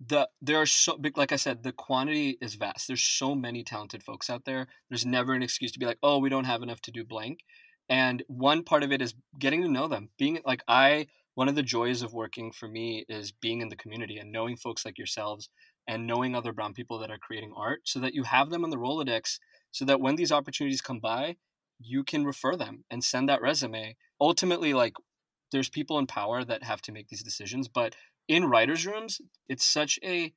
the 0.00 0.28
there 0.42 0.60
are 0.60 0.66
so 0.66 0.98
big 0.98 1.16
like 1.16 1.32
I 1.32 1.36
said 1.36 1.62
the 1.62 1.72
quantity 1.72 2.36
is 2.40 2.54
vast. 2.54 2.86
There's 2.86 3.02
so 3.02 3.34
many 3.34 3.62
talented 3.62 4.02
folks 4.02 4.28
out 4.28 4.44
there. 4.44 4.66
There's 4.88 5.06
never 5.06 5.34
an 5.34 5.42
excuse 5.42 5.72
to 5.72 5.78
be 5.78 5.86
like, 5.86 5.98
"Oh, 6.02 6.18
we 6.18 6.28
don't 6.28 6.44
have 6.44 6.62
enough 6.62 6.80
to 6.82 6.90
do 6.90 7.04
blank." 7.04 7.40
And 7.88 8.22
one 8.28 8.64
part 8.64 8.82
of 8.82 8.92
it 8.92 9.02
is 9.02 9.14
getting 9.38 9.62
to 9.62 9.68
know 9.68 9.88
them. 9.88 10.10
Being 10.18 10.40
like 10.44 10.62
I 10.68 11.06
one 11.34 11.48
of 11.48 11.54
the 11.56 11.62
joys 11.62 12.02
of 12.02 12.12
working 12.12 12.52
for 12.52 12.68
me 12.68 13.04
is 13.08 13.32
being 13.32 13.60
in 13.60 13.68
the 13.68 13.76
community 13.76 14.18
and 14.18 14.30
knowing 14.30 14.56
folks 14.56 14.84
like 14.84 14.98
yourselves 14.98 15.48
and 15.86 16.06
knowing 16.06 16.34
other 16.34 16.52
brown 16.52 16.72
people 16.74 16.98
that 17.00 17.10
are 17.10 17.18
creating 17.18 17.52
art 17.56 17.80
so 17.84 17.98
that 18.00 18.14
you 18.14 18.22
have 18.22 18.50
them 18.50 18.64
on 18.64 18.70
the 18.70 18.76
Rolodex 18.76 19.38
so 19.72 19.84
that 19.84 20.00
when 20.00 20.16
these 20.16 20.32
opportunities 20.32 20.80
come 20.80 21.00
by, 21.00 21.36
you 21.80 22.04
can 22.04 22.24
refer 22.24 22.56
them 22.56 22.84
and 22.90 23.02
send 23.02 23.28
that 23.28 23.42
resume. 23.42 23.96
Ultimately, 24.20 24.72
like 24.74 24.94
there's 25.50 25.68
people 25.68 25.98
in 25.98 26.06
power 26.06 26.44
that 26.44 26.62
have 26.62 26.80
to 26.82 26.92
make 26.92 27.08
these 27.08 27.22
decisions, 27.22 27.68
but 27.68 27.96
in 28.28 28.44
writers' 28.44 28.86
rooms, 28.86 29.20
it's 29.48 29.64
such 29.64 29.98
a 30.02 30.32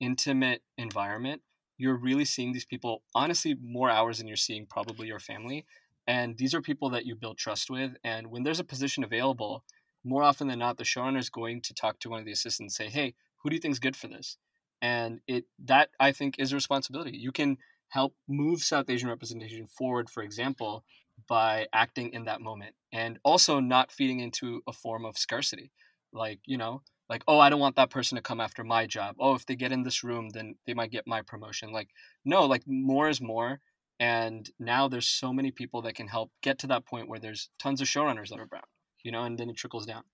intimate 0.00 0.62
environment. 0.76 1.42
You're 1.76 1.96
really 1.96 2.24
seeing 2.24 2.52
these 2.52 2.64
people 2.64 3.02
honestly 3.14 3.56
more 3.62 3.90
hours 3.90 4.18
than 4.18 4.26
you're 4.26 4.36
seeing 4.36 4.66
probably 4.66 5.06
your 5.06 5.18
family. 5.18 5.64
And 6.06 6.36
these 6.36 6.54
are 6.54 6.60
people 6.60 6.90
that 6.90 7.06
you 7.06 7.14
build 7.14 7.38
trust 7.38 7.70
with. 7.70 7.92
And 8.04 8.28
when 8.28 8.42
there's 8.42 8.60
a 8.60 8.64
position 8.64 9.04
available, 9.04 9.64
more 10.04 10.22
often 10.22 10.48
than 10.48 10.58
not, 10.58 10.76
the 10.76 10.84
showrunner 10.84 11.18
is 11.18 11.30
going 11.30 11.60
to 11.62 11.74
talk 11.74 11.98
to 12.00 12.10
one 12.10 12.20
of 12.20 12.26
the 12.26 12.32
assistants 12.32 12.78
and 12.78 12.88
say, 12.88 12.92
Hey, 12.92 13.14
who 13.38 13.50
do 13.50 13.56
you 13.56 13.60
think 13.60 13.72
is 13.72 13.78
good 13.78 13.96
for 13.96 14.08
this? 14.08 14.36
And 14.82 15.20
it 15.26 15.44
that 15.64 15.90
I 15.98 16.12
think 16.12 16.36
is 16.38 16.52
a 16.52 16.56
responsibility. 16.56 17.16
You 17.16 17.32
can 17.32 17.58
help 17.88 18.14
move 18.28 18.62
South 18.62 18.88
Asian 18.88 19.08
representation 19.08 19.66
forward, 19.66 20.08
for 20.08 20.22
example, 20.22 20.84
by 21.28 21.66
acting 21.72 22.12
in 22.12 22.24
that 22.24 22.40
moment 22.40 22.74
and 22.92 23.18
also 23.24 23.60
not 23.60 23.92
feeding 23.92 24.20
into 24.20 24.62
a 24.66 24.72
form 24.72 25.04
of 25.04 25.18
scarcity. 25.18 25.70
Like, 26.12 26.40
you 26.44 26.56
know, 26.56 26.82
like, 27.10 27.24
oh, 27.26 27.40
I 27.40 27.50
don't 27.50 27.60
want 27.60 27.74
that 27.76 27.90
person 27.90 28.14
to 28.16 28.22
come 28.22 28.40
after 28.40 28.62
my 28.62 28.86
job. 28.86 29.16
Oh, 29.18 29.34
if 29.34 29.44
they 29.44 29.56
get 29.56 29.72
in 29.72 29.82
this 29.82 30.04
room, 30.04 30.28
then 30.30 30.54
they 30.64 30.74
might 30.74 30.92
get 30.92 31.08
my 31.08 31.22
promotion. 31.22 31.72
Like, 31.72 31.88
no, 32.24 32.46
like 32.46 32.62
more 32.66 33.08
is 33.08 33.20
more. 33.20 33.58
And 33.98 34.48
now 34.60 34.86
there's 34.88 35.08
so 35.08 35.32
many 35.32 35.50
people 35.50 35.82
that 35.82 35.96
can 35.96 36.06
help 36.06 36.30
get 36.40 36.60
to 36.60 36.68
that 36.68 36.86
point 36.86 37.08
where 37.08 37.18
there's 37.18 37.50
tons 37.58 37.80
of 37.80 37.88
showrunners 37.88 38.28
that 38.28 38.38
are 38.38 38.46
brown, 38.46 38.62
you 39.02 39.10
know, 39.10 39.24
and 39.24 39.36
then 39.36 39.50
it 39.50 39.56
trickles 39.56 39.86
down. 39.86 40.04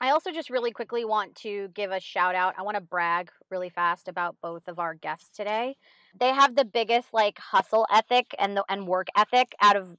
I 0.00 0.10
also 0.10 0.32
just 0.32 0.48
really 0.48 0.70
quickly 0.70 1.04
want 1.04 1.34
to 1.36 1.68
give 1.74 1.90
a 1.90 2.00
shout 2.00 2.34
out. 2.34 2.54
I 2.56 2.62
want 2.62 2.76
to 2.76 2.80
brag 2.80 3.30
really 3.50 3.68
fast 3.68 4.08
about 4.08 4.36
both 4.40 4.66
of 4.66 4.78
our 4.78 4.94
guests 4.94 5.36
today. 5.36 5.76
They 6.18 6.32
have 6.32 6.56
the 6.56 6.64
biggest 6.64 7.08
like 7.12 7.38
hustle 7.38 7.86
ethic 7.92 8.34
and 8.38 8.56
the 8.56 8.64
and 8.68 8.86
work 8.86 9.08
ethic 9.16 9.54
out 9.60 9.76
of 9.76 9.96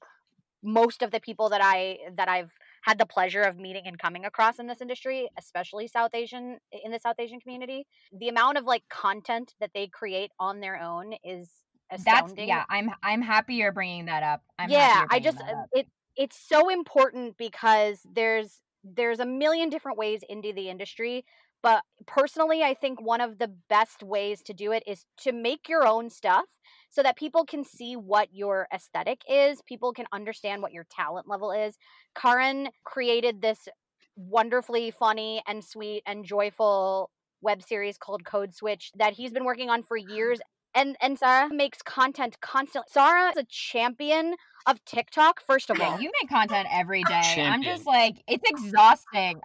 most 0.64 1.02
of 1.02 1.12
the 1.12 1.20
people 1.20 1.50
that 1.50 1.62
I 1.64 2.00
that 2.16 2.28
I've 2.28 2.58
had 2.82 2.98
the 2.98 3.06
pleasure 3.06 3.42
of 3.42 3.58
meeting 3.58 3.84
and 3.86 3.98
coming 4.00 4.26
across 4.26 4.60
in 4.60 4.68
this 4.68 4.82
industry, 4.82 5.30
especially 5.38 5.88
South 5.88 6.12
Asian 6.14 6.60
in 6.72 6.92
the 6.92 7.00
South 7.00 7.16
Asian 7.20 7.40
community. 7.40 7.86
The 8.18 8.30
amount 8.30 8.58
of 8.58 8.66
like 8.66 8.84
content 8.90 9.54
that 9.60 9.72
they 9.74 9.88
create 9.88 10.32
on 10.40 10.60
their 10.60 10.82
own 10.82 11.14
is 11.24 11.50
That's 11.90 12.02
astounding. 12.02 12.48
yeah. 12.48 12.64
I'm 12.70 12.92
I'm 13.04 13.22
happy 13.22 13.56
you're 13.56 13.72
bringing 13.72 14.06
that 14.06 14.24
up. 14.24 14.42
I'm 14.58 14.70
yeah 14.70 15.06
i 15.10 15.20
just 15.20 15.40
uh, 15.40 15.64
it 15.72 15.88
it's 16.16 16.38
so 16.38 16.70
important 16.70 17.38
because 17.38 18.02
there's 18.14 18.62
there's 18.84 19.20
a 19.20 19.26
million 19.26 19.70
different 19.70 19.98
ways 19.98 20.22
into 20.30 20.54
the 20.54 20.70
industry 20.70 21.26
but 21.62 21.84
personally 22.06 22.62
i 22.64 22.74
think 22.74 23.02
one 23.02 23.22
of 23.22 23.38
the 23.40 23.52
best 23.70 24.04
ways 24.04 24.42
to 24.42 24.54
do 24.54 24.72
it 24.72 24.84
is 24.86 25.06
to 25.18 25.32
make 25.32 25.68
your 25.68 25.88
own 25.88 26.10
stuff 26.10 26.46
so 26.90 27.04
that 27.04 27.18
people 27.18 27.46
can 27.46 27.64
see 27.64 27.96
what 27.96 28.30
your 28.32 28.68
aesthetic 28.74 29.22
is 29.30 29.62
people 29.68 29.94
can 29.94 30.06
understand 30.12 30.62
what 30.62 30.74
your 30.74 30.86
talent 30.90 31.28
level 31.28 31.52
is. 31.52 31.78
Karan 32.16 32.70
created 32.84 33.42
this 33.42 33.68
wonderfully 34.16 34.92
funny 34.92 35.42
and 35.48 35.64
sweet 35.64 36.04
and 36.06 36.26
joyful 36.26 37.10
web 37.42 37.64
series 37.64 37.98
called 37.98 38.26
code 38.26 38.54
switch 38.54 38.92
that 38.98 39.14
he's 39.14 39.32
been 39.32 39.46
working 39.46 39.70
on 39.70 39.84
for 39.84 39.96
years 39.96 40.40
and 40.76 40.98
and 41.02 41.18
Sarah 41.18 41.50
makes 41.50 41.82
content 41.82 42.40
constantly. 42.42 42.88
Sarah 42.92 43.30
is 43.30 43.38
a 43.38 43.44
champion 43.46 44.36
of 44.66 44.84
TikTok. 44.86 45.42
First 45.42 45.70
of 45.70 45.80
Yeah, 45.80 45.88
all, 45.88 46.00
you 46.00 46.12
make 46.20 46.30
content 46.30 46.68
every 46.72 47.06
day. 47.06 47.42
I'm 47.46 47.64
just 47.64 47.86
like 47.86 48.24
it's 48.28 48.44
exhausting. 48.50 49.42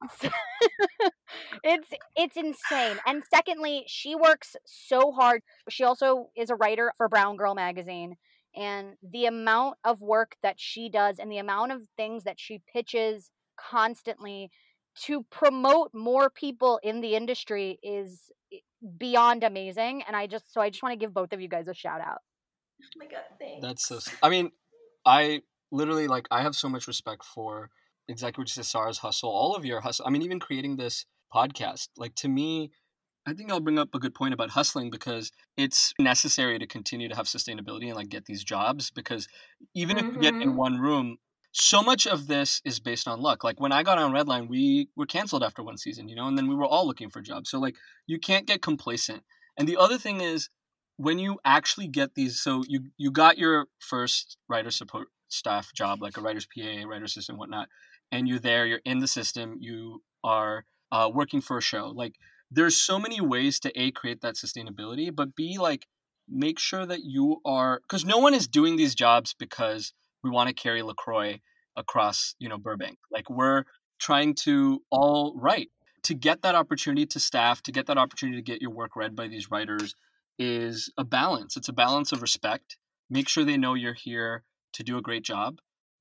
it's 1.62 1.90
it's 2.16 2.36
insane. 2.36 2.98
And 3.06 3.22
secondly, 3.24 3.84
she 3.86 4.14
works 4.14 4.56
so 4.66 5.12
hard. 5.12 5.42
She 5.68 5.84
also 5.84 6.30
is 6.36 6.50
a 6.50 6.56
writer 6.56 6.92
for 6.96 7.08
Brown 7.08 7.36
Girl 7.36 7.54
magazine. 7.54 8.16
And 8.54 8.96
the 9.02 9.26
amount 9.26 9.78
of 9.84 10.00
work 10.02 10.36
that 10.42 10.60
she 10.60 10.90
does 10.90 11.18
and 11.18 11.32
the 11.32 11.38
amount 11.38 11.72
of 11.72 11.82
things 11.96 12.24
that 12.24 12.38
she 12.38 12.60
pitches 12.70 13.30
constantly 13.56 14.50
to 15.04 15.22
promote 15.30 15.90
more 15.94 16.28
people 16.28 16.78
in 16.82 17.00
the 17.00 17.14
industry 17.14 17.78
is 17.82 18.30
beyond 18.98 19.44
amazing. 19.44 20.02
And 20.06 20.16
I 20.16 20.26
just 20.26 20.52
so 20.52 20.60
I 20.60 20.70
just 20.70 20.82
want 20.82 20.92
to 20.92 20.98
give 20.98 21.14
both 21.14 21.32
of 21.32 21.40
you 21.40 21.48
guys 21.48 21.68
a 21.68 21.74
shout 21.74 22.00
out. 22.00 22.18
Oh 22.82 22.86
my 22.98 23.06
god, 23.06 23.22
thanks. 23.38 23.62
That's 23.62 23.86
so. 23.86 23.98
I 24.22 24.28
mean, 24.28 24.50
I 25.06 25.42
literally 25.70 26.08
like 26.08 26.26
I 26.30 26.42
have 26.42 26.54
so 26.54 26.68
much 26.68 26.86
respect 26.86 27.24
for 27.24 27.70
exactly 28.08 28.42
what 28.42 28.48
you 28.48 28.52
said, 28.52 28.66
Sarah's 28.66 28.98
hustle, 28.98 29.30
all 29.30 29.54
of 29.54 29.64
your 29.64 29.80
hustle. 29.80 30.06
I 30.06 30.10
mean, 30.10 30.22
even 30.22 30.40
creating 30.40 30.76
this 30.76 31.06
podcast. 31.34 31.88
Like 31.96 32.14
to 32.16 32.28
me, 32.28 32.70
I 33.26 33.34
think 33.34 33.50
I'll 33.50 33.60
bring 33.60 33.78
up 33.78 33.94
a 33.94 33.98
good 34.00 34.14
point 34.14 34.34
about 34.34 34.50
hustling 34.50 34.90
because 34.90 35.30
it's 35.56 35.94
necessary 35.98 36.58
to 36.58 36.66
continue 36.66 37.08
to 37.08 37.14
have 37.14 37.26
sustainability 37.26 37.86
and 37.86 37.94
like 37.94 38.08
get 38.08 38.24
these 38.26 38.42
jobs 38.42 38.90
because 38.90 39.28
even 39.74 39.96
if 39.98 40.06
you 40.12 40.20
get 40.20 40.34
in 40.40 40.52
Mhm. 40.52 40.56
one 40.56 40.78
room, 40.80 41.18
so 41.52 41.82
much 41.82 42.06
of 42.06 42.26
this 42.26 42.60
is 42.64 42.80
based 42.80 43.06
on 43.06 43.20
luck. 43.20 43.44
Like 43.44 43.60
when 43.60 43.72
I 43.72 43.82
got 43.82 43.98
on 43.98 44.12
Red 44.12 44.26
Line, 44.26 44.48
we 44.48 44.88
were 44.96 45.06
canceled 45.06 45.42
after 45.42 45.62
one 45.62 45.76
season, 45.76 46.08
you 46.08 46.16
know, 46.16 46.26
and 46.26 46.36
then 46.36 46.48
we 46.48 46.54
were 46.54 46.66
all 46.66 46.86
looking 46.86 47.10
for 47.10 47.20
jobs. 47.20 47.50
So 47.50 47.58
like 47.58 47.76
you 48.06 48.18
can't 48.18 48.46
get 48.46 48.62
complacent. 48.62 49.22
And 49.58 49.68
the 49.68 49.76
other 49.76 49.98
thing 49.98 50.22
is 50.22 50.48
when 50.96 51.18
you 51.18 51.38
actually 51.44 51.88
get 51.88 52.14
these 52.14 52.40
so 52.40 52.62
you 52.68 52.84
you 52.96 53.10
got 53.10 53.38
your 53.38 53.66
first 53.78 54.36
writer 54.48 54.70
support 54.70 55.08
staff 55.28 55.72
job 55.74 56.02
like 56.02 56.16
a 56.16 56.20
writer's 56.20 56.46
pa 56.46 56.86
writer 56.86 57.04
assistant 57.04 57.38
whatnot 57.38 57.68
and 58.10 58.28
you're 58.28 58.38
there 58.38 58.66
you're 58.66 58.80
in 58.84 58.98
the 58.98 59.06
system 59.06 59.56
you 59.58 60.02
are 60.22 60.64
uh, 60.92 61.10
working 61.12 61.40
for 61.40 61.56
a 61.56 61.62
show 61.62 61.90
like 61.94 62.16
there's 62.50 62.76
so 62.76 62.98
many 62.98 63.20
ways 63.20 63.58
to 63.58 63.80
a 63.80 63.90
create 63.90 64.20
that 64.20 64.34
sustainability 64.34 65.14
but 65.14 65.34
b 65.34 65.56
like 65.58 65.86
make 66.28 66.58
sure 66.58 66.84
that 66.86 67.02
you 67.02 67.40
are 67.44 67.80
because 67.82 68.04
no 68.04 68.18
one 68.18 68.34
is 68.34 68.46
doing 68.46 68.76
these 68.76 68.94
jobs 68.94 69.34
because 69.36 69.94
we 70.22 70.30
want 70.30 70.48
to 70.48 70.54
carry 70.54 70.82
lacroix 70.82 71.40
across 71.76 72.34
you 72.38 72.48
know 72.48 72.58
burbank 72.58 72.98
like 73.10 73.30
we're 73.30 73.64
trying 73.98 74.34
to 74.34 74.76
mm. 74.76 74.80
all 74.90 75.34
write 75.36 75.68
to 76.02 76.14
get 76.14 76.42
that 76.42 76.54
opportunity 76.54 77.06
to 77.06 77.20
staff, 77.20 77.62
to 77.62 77.72
get 77.72 77.86
that 77.86 77.98
opportunity 77.98 78.36
to 78.36 78.42
get 78.42 78.60
your 78.60 78.72
work 78.72 78.96
read 78.96 79.14
by 79.14 79.28
these 79.28 79.50
writers 79.50 79.94
is 80.38 80.90
a 80.98 81.04
balance. 81.04 81.56
It's 81.56 81.68
a 81.68 81.72
balance 81.72 82.12
of 82.12 82.22
respect. 82.22 82.76
Make 83.08 83.28
sure 83.28 83.44
they 83.44 83.56
know 83.56 83.74
you're 83.74 83.94
here 83.94 84.42
to 84.72 84.82
do 84.82 84.98
a 84.98 85.02
great 85.02 85.22
job. 85.22 85.60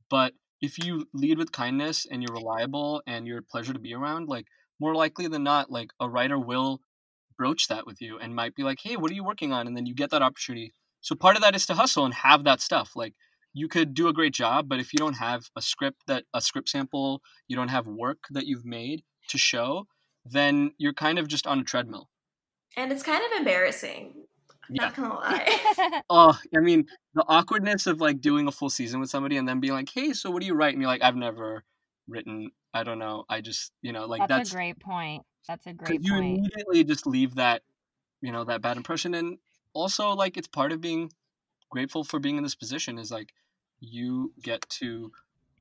But 0.09 0.33
if 0.61 0.83
you 0.83 1.07
lead 1.13 1.37
with 1.37 1.51
kindness 1.51 2.07
and 2.09 2.23
you're 2.23 2.35
reliable 2.35 3.03
and 3.05 3.27
you're 3.27 3.39
a 3.39 3.43
pleasure 3.43 3.73
to 3.73 3.79
be 3.79 3.93
around, 3.93 4.27
like 4.27 4.47
more 4.79 4.95
likely 4.95 5.27
than 5.27 5.43
not, 5.43 5.71
like 5.71 5.91
a 5.99 6.09
writer 6.09 6.39
will 6.39 6.81
broach 7.37 7.67
that 7.67 7.85
with 7.85 8.01
you 8.01 8.17
and 8.17 8.35
might 8.35 8.55
be 8.55 8.63
like, 8.63 8.79
hey, 8.81 8.95
what 8.95 9.11
are 9.11 9.15
you 9.15 9.23
working 9.23 9.53
on? 9.53 9.67
And 9.67 9.77
then 9.77 9.85
you 9.85 9.93
get 9.93 10.09
that 10.11 10.21
opportunity. 10.21 10.73
So 11.01 11.15
part 11.15 11.35
of 11.35 11.41
that 11.41 11.55
is 11.55 11.65
to 11.67 11.73
hustle 11.73 12.05
and 12.05 12.13
have 12.13 12.43
that 12.45 12.61
stuff. 12.61 12.91
Like 12.95 13.13
you 13.53 13.67
could 13.67 13.93
do 13.93 14.07
a 14.07 14.13
great 14.13 14.33
job, 14.33 14.69
but 14.69 14.79
if 14.79 14.93
you 14.93 14.97
don't 14.97 15.15
have 15.15 15.43
a 15.55 15.61
script 15.61 16.01
that 16.07 16.23
a 16.33 16.41
script 16.41 16.69
sample, 16.69 17.21
you 17.47 17.55
don't 17.55 17.69
have 17.69 17.87
work 17.87 18.25
that 18.31 18.45
you've 18.45 18.65
made 18.65 19.03
to 19.29 19.37
show, 19.37 19.87
then 20.25 20.71
you're 20.77 20.93
kind 20.93 21.19
of 21.19 21.27
just 21.27 21.47
on 21.47 21.59
a 21.59 21.63
treadmill. 21.63 22.09
And 22.77 22.91
it's 22.91 23.03
kind 23.03 23.21
of 23.25 23.39
embarrassing. 23.39 24.13
Yeah. 24.69 24.83
Not 24.85 24.95
gonna 24.95 25.13
lie. 25.15 26.01
Oh, 26.09 26.37
I 26.55 26.59
mean, 26.59 26.85
the 27.13 27.25
awkwardness 27.27 27.87
of 27.87 27.99
like 27.99 28.21
doing 28.21 28.47
a 28.47 28.51
full 28.51 28.69
season 28.69 28.99
with 28.99 29.09
somebody 29.09 29.37
and 29.37 29.47
then 29.47 29.59
being 29.59 29.73
like, 29.73 29.89
"Hey, 29.93 30.13
so 30.13 30.31
what 30.31 30.39
do 30.41 30.45
you 30.45 30.53
write?" 30.53 30.73
And 30.73 30.81
you're 30.81 30.89
like, 30.89 31.03
"I've 31.03 31.15
never 31.15 31.65
written. 32.07 32.51
I 32.73 32.83
don't 32.83 32.99
know. 32.99 33.25
I 33.29 33.41
just, 33.41 33.71
you 33.81 33.91
know, 33.91 34.05
like 34.05 34.27
that's, 34.27 34.29
that's 34.29 34.51
a 34.51 34.55
great 34.55 34.79
point. 34.79 35.23
That's 35.47 35.65
a 35.67 35.73
great 35.73 36.01
you 36.03 36.13
point. 36.13 36.37
immediately 36.37 36.83
just 36.83 37.07
leave 37.07 37.35
that, 37.35 37.63
you 38.21 38.31
know, 38.31 38.43
that 38.45 38.61
bad 38.61 38.77
impression. 38.77 39.13
And 39.13 39.37
also, 39.73 40.11
like, 40.11 40.37
it's 40.37 40.47
part 40.47 40.71
of 40.71 40.79
being 40.79 41.11
grateful 41.69 42.03
for 42.03 42.19
being 42.19 42.37
in 42.37 42.43
this 42.43 42.55
position 42.55 42.97
is 42.97 43.11
like 43.11 43.33
you 43.81 44.33
get 44.41 44.67
to 44.69 45.11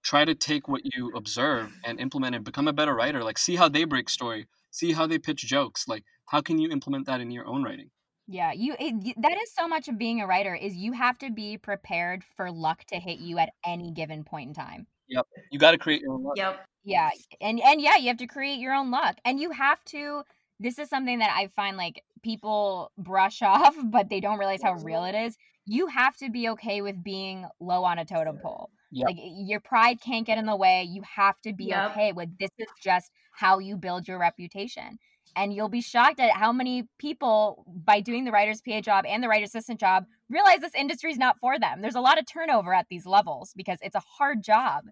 try 0.02 0.24
to 0.24 0.34
take 0.34 0.68
what 0.68 0.82
you 0.84 1.12
observe 1.14 1.72
and 1.84 1.98
implement 1.98 2.36
it, 2.36 2.44
become 2.44 2.68
a 2.68 2.72
better 2.72 2.94
writer. 2.94 3.24
Like, 3.24 3.38
see 3.38 3.56
how 3.56 3.68
they 3.68 3.84
break 3.84 4.08
story, 4.08 4.46
see 4.70 4.92
how 4.92 5.06
they 5.06 5.18
pitch 5.18 5.44
jokes. 5.46 5.88
Like, 5.88 6.04
how 6.26 6.40
can 6.40 6.58
you 6.58 6.70
implement 6.70 7.06
that 7.06 7.20
in 7.20 7.30
your 7.30 7.46
own 7.46 7.62
writing? 7.62 7.90
Yeah, 8.28 8.52
you 8.52 8.76
it, 8.78 9.16
that 9.20 9.36
is 9.42 9.52
so 9.52 9.66
much 9.66 9.88
of 9.88 9.98
being 9.98 10.20
a 10.20 10.26
writer 10.26 10.54
is 10.54 10.76
you 10.76 10.92
have 10.92 11.18
to 11.18 11.32
be 11.32 11.58
prepared 11.58 12.22
for 12.36 12.52
luck 12.52 12.84
to 12.84 12.96
hit 12.96 13.18
you 13.18 13.38
at 13.38 13.50
any 13.66 13.90
given 13.90 14.22
point 14.22 14.48
in 14.48 14.54
time. 14.54 14.86
Yep. 15.08 15.26
You 15.50 15.58
got 15.58 15.72
to 15.72 15.78
create 15.78 16.00
your 16.02 16.12
own. 16.12 16.22
luck. 16.22 16.36
yep. 16.36 16.64
Yeah, 16.84 17.10
and 17.40 17.60
and 17.60 17.80
yeah, 17.80 17.96
you 17.96 18.06
have 18.06 18.18
to 18.18 18.28
create 18.28 18.60
your 18.60 18.72
own 18.72 18.92
luck. 18.92 19.16
And 19.24 19.40
you 19.40 19.50
have 19.50 19.84
to 19.86 20.22
this 20.60 20.78
is 20.78 20.88
something 20.88 21.18
that 21.18 21.34
I 21.36 21.48
find 21.48 21.76
like 21.76 22.04
people 22.22 22.92
brush 22.96 23.42
off 23.42 23.74
but 23.82 24.08
they 24.08 24.20
don't 24.20 24.38
realize 24.38 24.62
how 24.62 24.74
real 24.74 25.04
it 25.04 25.16
is. 25.16 25.36
You 25.70 25.86
have 25.86 26.16
to 26.16 26.30
be 26.30 26.48
okay 26.50 26.82
with 26.82 27.02
being 27.02 27.46
low 27.60 27.84
on 27.84 27.98
a 27.98 28.04
totem 28.04 28.38
pole. 28.38 28.70
Yep. 28.90 29.06
Like 29.06 29.16
your 29.20 29.60
pride 29.60 30.00
can't 30.00 30.26
get 30.26 30.36
in 30.36 30.46
the 30.46 30.56
way. 30.56 30.82
You 30.82 31.02
have 31.02 31.40
to 31.42 31.52
be 31.52 31.66
Yep. 31.66 31.90
okay 31.92 32.12
with 32.12 32.36
this 32.38 32.50
is 32.58 32.66
just 32.82 33.12
how 33.32 33.60
you 33.60 33.76
build 33.76 34.08
your 34.08 34.18
reputation. 34.18 34.98
And 35.36 35.54
you'll 35.54 35.68
be 35.68 35.80
shocked 35.80 36.18
at 36.18 36.32
how 36.32 36.50
many 36.52 36.88
people 36.98 37.64
by 37.68 38.00
doing 38.00 38.24
the 38.24 38.32
writer's 38.32 38.60
PA 38.60 38.80
job 38.80 39.04
and 39.06 39.22
the 39.22 39.28
writer 39.28 39.44
assistant 39.44 39.78
job 39.78 40.06
realize 40.28 40.58
this 40.58 40.74
industry 40.74 41.12
is 41.12 41.18
not 41.18 41.38
for 41.38 41.56
them. 41.56 41.82
There's 41.82 41.94
a 41.94 42.00
lot 42.00 42.18
of 42.18 42.26
turnover 42.26 42.74
at 42.74 42.86
these 42.90 43.06
levels 43.06 43.52
because 43.54 43.78
it's 43.80 43.94
a 43.94 44.00
hard 44.00 44.42
job. 44.42 44.86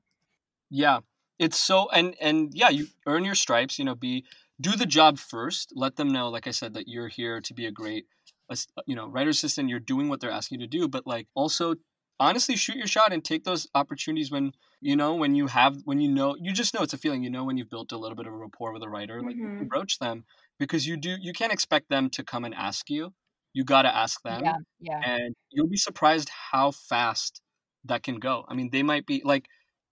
Yeah, 0.70 1.00
it's 1.38 1.58
so 1.58 1.88
and 1.90 2.14
and 2.20 2.52
yeah, 2.54 2.68
you 2.68 2.86
earn 3.06 3.24
your 3.24 3.34
stripes. 3.34 3.78
You 3.78 3.84
know, 3.84 3.94
be 3.96 4.24
do 4.60 4.76
the 4.76 4.86
job 4.86 5.18
first. 5.18 5.72
Let 5.74 5.96
them 5.96 6.08
know, 6.08 6.28
like 6.28 6.46
I 6.46 6.52
said, 6.52 6.74
that 6.74 6.88
you're 6.88 7.08
here 7.08 7.40
to 7.40 7.54
be 7.54 7.66
a 7.66 7.70
great, 7.72 8.06
ass- 8.50 8.66
you 8.86 8.94
know, 8.96 9.08
writer 9.08 9.30
assistant. 9.30 9.68
You're 9.68 9.80
doing 9.80 10.08
what 10.08 10.20
they're 10.20 10.30
asking 10.30 10.60
you 10.60 10.66
to 10.66 10.78
do, 10.78 10.88
but 10.88 11.06
like 11.06 11.26
also 11.34 11.74
honestly 12.20 12.56
shoot 12.56 12.76
your 12.76 12.86
shot 12.86 13.12
and 13.12 13.24
take 13.24 13.44
those 13.44 13.68
opportunities 13.74 14.30
when 14.30 14.52
you 14.80 14.96
know 14.96 15.14
when 15.14 15.34
you 15.34 15.46
have 15.46 15.76
when 15.84 16.00
you 16.00 16.08
know 16.10 16.36
you 16.40 16.52
just 16.52 16.74
know 16.74 16.82
it's 16.82 16.92
a 16.92 16.98
feeling 16.98 17.22
you 17.22 17.30
know 17.30 17.44
when 17.44 17.56
you've 17.56 17.70
built 17.70 17.92
a 17.92 17.96
little 17.96 18.16
bit 18.16 18.26
of 18.26 18.32
a 18.32 18.36
rapport 18.36 18.72
with 18.72 18.82
a 18.82 18.88
writer 18.88 19.22
like 19.22 19.36
Mhm. 19.36 19.68
broach 19.68 19.98
them 20.00 20.24
because 20.58 20.84
you 20.86 20.96
do 20.96 21.16
you 21.20 21.32
can't 21.32 21.52
expect 21.52 21.88
them 21.88 22.10
to 22.10 22.24
come 22.24 22.44
and 22.44 22.54
ask 22.54 22.90
you 22.90 23.14
you 23.52 23.64
got 23.64 23.82
to 23.82 23.94
ask 23.94 24.20
them 24.22 24.42
Yeah, 24.44 24.56
yeah. 24.80 25.00
and 25.04 25.34
you'll 25.50 25.68
be 25.68 25.76
surprised 25.76 26.28
how 26.50 26.70
fast 26.72 27.40
that 27.84 28.02
can 28.02 28.18
go. 28.18 28.44
I 28.48 28.54
mean, 28.54 28.70
they 28.70 28.82
might 28.82 29.06
be 29.06 29.22
like 29.24 29.46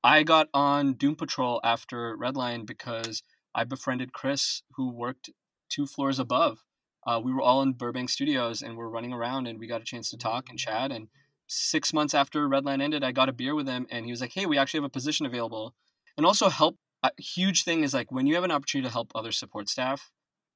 I 0.04 0.22
got 0.22 0.48
on 0.54 0.94
Doom 0.94 1.16
Patrol 1.16 1.60
after 1.64 2.16
Red 2.16 2.36
Line 2.36 2.64
because 2.64 3.22
I 3.54 3.64
befriended 3.64 4.12
Chris, 4.12 4.62
who 4.76 4.90
worked 4.92 5.30
two 5.68 5.86
floors 5.86 6.18
above. 6.18 6.64
Uh, 7.06 7.20
we 7.22 7.32
were 7.32 7.40
all 7.40 7.62
in 7.62 7.72
Burbank 7.72 8.10
Studios 8.10 8.62
and 8.62 8.76
we're 8.76 8.88
running 8.88 9.12
around, 9.12 9.46
and 9.46 9.58
we 9.58 9.66
got 9.66 9.80
a 9.80 9.84
chance 9.84 10.10
to 10.10 10.16
talk 10.16 10.48
and 10.48 10.58
chat. 10.58 10.90
And 10.90 11.08
six 11.46 11.92
months 11.92 12.14
after 12.14 12.48
Red 12.48 12.64
Line 12.64 12.80
ended, 12.80 13.04
I 13.04 13.12
got 13.12 13.28
a 13.28 13.32
beer 13.32 13.54
with 13.54 13.68
him, 13.68 13.86
and 13.90 14.04
he 14.04 14.10
was 14.10 14.20
like, 14.20 14.32
"Hey, 14.32 14.46
we 14.46 14.58
actually 14.58 14.78
have 14.78 14.86
a 14.86 14.90
position 14.90 15.26
available." 15.26 15.74
And 16.16 16.26
also 16.26 16.48
help. 16.48 16.76
A 17.02 17.10
huge 17.18 17.62
thing 17.62 17.84
is 17.84 17.94
like 17.94 18.10
when 18.10 18.26
you 18.26 18.34
have 18.34 18.44
an 18.44 18.50
opportunity 18.50 18.88
to 18.88 18.92
help 18.92 19.12
other 19.14 19.30
support 19.30 19.68
staff, 19.68 20.10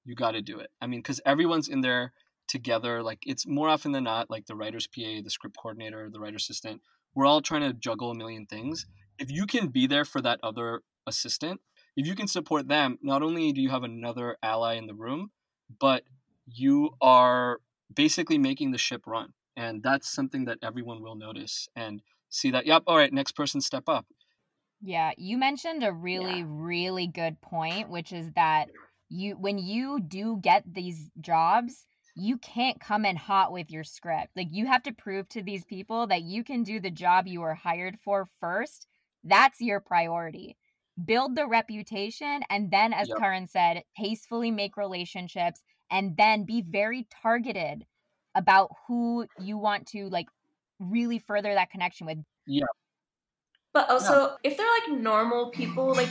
you 0.04 0.14
got 0.16 0.32
to 0.32 0.42
do 0.42 0.58
it. 0.58 0.70
I 0.80 0.86
mean, 0.86 1.00
because 1.00 1.20
everyone's 1.24 1.68
in 1.68 1.82
there 1.82 2.12
together. 2.50 3.02
Like 3.02 3.20
it's 3.24 3.46
more 3.46 3.68
often 3.68 3.92
than 3.92 4.04
not 4.04 4.28
like 4.28 4.46
the 4.46 4.56
writer's 4.56 4.88
PA, 4.88 5.22
the 5.22 5.30
script 5.30 5.56
coordinator, 5.56 6.10
the 6.10 6.20
writer 6.20 6.36
assistant. 6.36 6.82
We're 7.14 7.26
all 7.26 7.40
trying 7.40 7.62
to 7.62 7.72
juggle 7.72 8.10
a 8.10 8.14
million 8.14 8.46
things. 8.46 8.86
If 9.18 9.30
you 9.30 9.46
can 9.46 9.68
be 9.68 9.86
there 9.86 10.04
for 10.04 10.20
that 10.22 10.40
other 10.42 10.82
assistant, 11.06 11.60
if 11.96 12.06
you 12.06 12.14
can 12.14 12.26
support 12.26 12.68
them, 12.68 12.98
not 13.02 13.22
only 13.22 13.52
do 13.52 13.60
you 13.60 13.70
have 13.70 13.84
another 13.84 14.36
ally 14.42 14.74
in 14.74 14.86
the 14.86 14.94
room, 14.94 15.30
but 15.80 16.02
you 16.54 16.90
are 17.00 17.60
basically 17.92 18.38
making 18.38 18.70
the 18.70 18.78
ship 18.78 19.06
run. 19.06 19.32
And 19.56 19.82
that's 19.82 20.08
something 20.10 20.44
that 20.46 20.58
everyone 20.62 21.02
will 21.02 21.16
notice 21.16 21.68
and 21.76 22.02
see 22.28 22.50
that, 22.52 22.66
yep, 22.66 22.82
all 22.86 22.96
right, 22.96 23.12
next 23.12 23.32
person 23.32 23.60
step 23.60 23.84
up. 23.88 24.06
Yeah, 24.80 25.12
you 25.18 25.36
mentioned 25.36 25.84
a 25.84 25.92
really, 25.92 26.42
really 26.42 27.06
good 27.06 27.40
point, 27.40 27.90
which 27.90 28.12
is 28.12 28.30
that 28.32 28.68
you 29.08 29.36
when 29.36 29.58
you 29.58 30.00
do 30.00 30.38
get 30.40 30.64
these 30.72 31.10
jobs, 31.20 31.86
you 32.14 32.38
can't 32.38 32.80
come 32.80 33.04
in 33.04 33.16
hot 33.16 33.52
with 33.52 33.70
your 33.70 33.84
script. 33.84 34.30
Like 34.36 34.48
you 34.50 34.66
have 34.66 34.82
to 34.84 34.92
prove 34.92 35.28
to 35.30 35.42
these 35.42 35.64
people 35.64 36.06
that 36.06 36.22
you 36.22 36.44
can 36.44 36.62
do 36.62 36.80
the 36.80 36.90
job 36.90 37.26
you 37.26 37.40
were 37.40 37.54
hired 37.54 37.98
for 38.00 38.28
first. 38.40 38.86
That's 39.24 39.60
your 39.60 39.80
priority. 39.80 40.56
Build 41.04 41.34
the 41.36 41.46
reputation 41.46 42.42
and 42.48 42.70
then 42.70 42.92
as 42.92 43.08
Yep. 43.08 43.18
Karan 43.18 43.46
said, 43.48 43.84
tastefully 43.98 44.50
make 44.50 44.76
relationships 44.76 45.62
and 45.90 46.16
then 46.16 46.44
be 46.44 46.62
very 46.62 47.07
targeted 47.22 47.85
about 48.35 48.70
who 48.87 49.26
you 49.38 49.59
want 49.59 49.87
to 49.88 50.09
like 50.09 50.26
really 50.79 51.18
further 51.18 51.53
that 51.55 51.70
connection 51.70 52.07
with. 52.07 52.18
Yeah. 52.46 52.66
But 53.72 53.88
also, 53.88 54.37
if 54.42 54.57
they're 54.57 54.66
like 54.66 55.00
normal 55.00 55.50
people, 55.50 55.94
like 55.94 56.11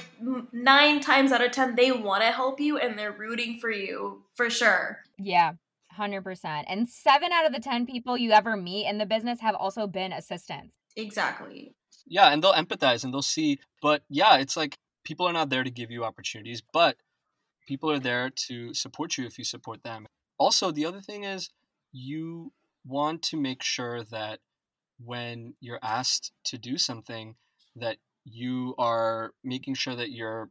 nine 0.53 1.01
times 1.01 1.33
out 1.33 1.43
of 1.43 1.51
ten, 1.51 1.75
they 1.75 1.91
want 1.91 2.23
to 2.23 2.31
help 2.31 2.61
you 2.61 2.77
and 2.77 2.97
they're 2.97 3.11
rooting 3.11 3.59
for 3.59 3.69
you 3.69 4.23
for 4.35 4.49
sure. 4.49 4.99
Yeah, 5.17 5.53
100%. 5.97 6.63
And 6.67 6.87
seven 6.87 7.33
out 7.33 7.45
of 7.45 7.51
the 7.51 7.59
10 7.59 7.85
people 7.85 8.17
you 8.17 8.31
ever 8.31 8.55
meet 8.55 8.87
in 8.87 8.97
the 8.97 9.05
business 9.05 9.41
have 9.41 9.55
also 9.55 9.87
been 9.87 10.13
assistants. 10.13 10.73
Exactly. 10.95 11.75
Yeah, 12.07 12.31
and 12.31 12.41
they'll 12.41 12.53
empathize 12.53 13.03
and 13.03 13.13
they'll 13.13 13.21
see. 13.21 13.59
But 13.81 14.03
yeah, 14.09 14.37
it's 14.37 14.55
like 14.55 14.77
people 15.03 15.27
are 15.27 15.33
not 15.33 15.49
there 15.49 15.65
to 15.65 15.69
give 15.69 15.91
you 15.91 16.05
opportunities, 16.05 16.63
but 16.71 16.95
people 17.69 17.89
are 17.91 17.99
there 17.99 18.29
to 18.47 18.73
support 18.73 19.17
you 19.17 19.25
if 19.25 19.37
you 19.39 19.45
support 19.45 19.83
them. 19.83 20.05
Also, 20.37 20.71
the 20.71 20.85
other 20.85 21.01
thing 21.01 21.23
is 21.35 21.49
you 21.91 22.51
want 22.85 23.21
to 23.29 23.37
make 23.37 23.61
sure 23.63 24.03
that 24.05 24.39
when 25.11 25.53
you're 25.61 25.79
asked 25.83 26.31
to 26.45 26.57
do 26.57 26.77
something 26.77 27.35
that 27.75 27.97
you 28.25 28.75
are 28.77 29.33
making 29.43 29.75
sure 29.75 29.95
that 29.95 30.11
you're 30.11 30.49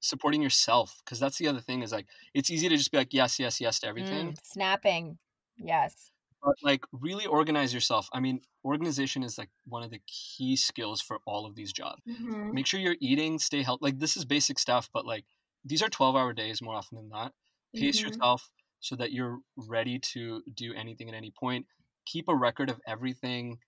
supporting 0.00 0.42
yourself 0.42 1.00
because 1.04 1.20
that's 1.20 1.38
the 1.38 1.46
other 1.48 1.60
thing 1.60 1.82
is 1.82 1.92
like 1.92 2.06
it's 2.34 2.50
easy 2.50 2.68
to 2.68 2.76
just 2.76 2.90
be 2.90 2.98
like 2.98 3.14
yes 3.14 3.38
yes 3.38 3.60
yes 3.60 3.78
to 3.80 3.86
everything 3.86 4.32
Mm, 4.32 4.38
snapping. 4.44 5.18
Yes. 5.56 6.10
but 6.42 6.54
like 6.62 6.84
really 6.92 7.26
organize 7.26 7.72
yourself 7.74 8.08
i 8.12 8.20
mean 8.20 8.40
organization 8.64 9.22
is 9.22 9.38
like 9.38 9.50
one 9.66 9.82
of 9.82 9.90
the 9.90 10.00
key 10.06 10.56
skills 10.56 11.00
for 11.00 11.20
all 11.26 11.46
of 11.46 11.54
these 11.54 11.72
jobs 11.72 12.02
Mhm. 12.08 12.52
make 12.52 12.66
sure 12.66 12.80
you're 12.80 12.96
eating 13.00 13.38
stay 13.38 13.62
healthy 13.62 13.84
like 13.84 13.98
this 13.98 14.16
is 14.16 14.24
basic 14.24 14.58
stuff 14.58 14.88
but 14.92 15.06
like 15.06 15.24
these 15.64 15.82
are 15.82 15.88
12 15.88 16.16
hour 16.16 16.32
days 16.32 16.62
more 16.62 16.74
often 16.74 16.96
than 16.98 17.08
not. 17.08 17.34
Pace 17.76 18.02
Mhm. 18.02 18.04
yourself 18.04 18.50
so 18.80 18.96
that 18.96 19.12
you're 19.12 19.38
ready 19.56 19.98
to 19.98 20.42
do 20.54 20.74
anything 20.74 21.08
at 21.08 21.14
any 21.14 21.30
point. 21.32 21.66
Keep 22.06 22.28
a 22.28 22.36
record 22.36 22.70
of 22.70 22.80
everything. 22.86 23.58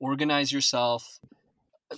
Organize 0.00 0.52
yourself. 0.52 1.20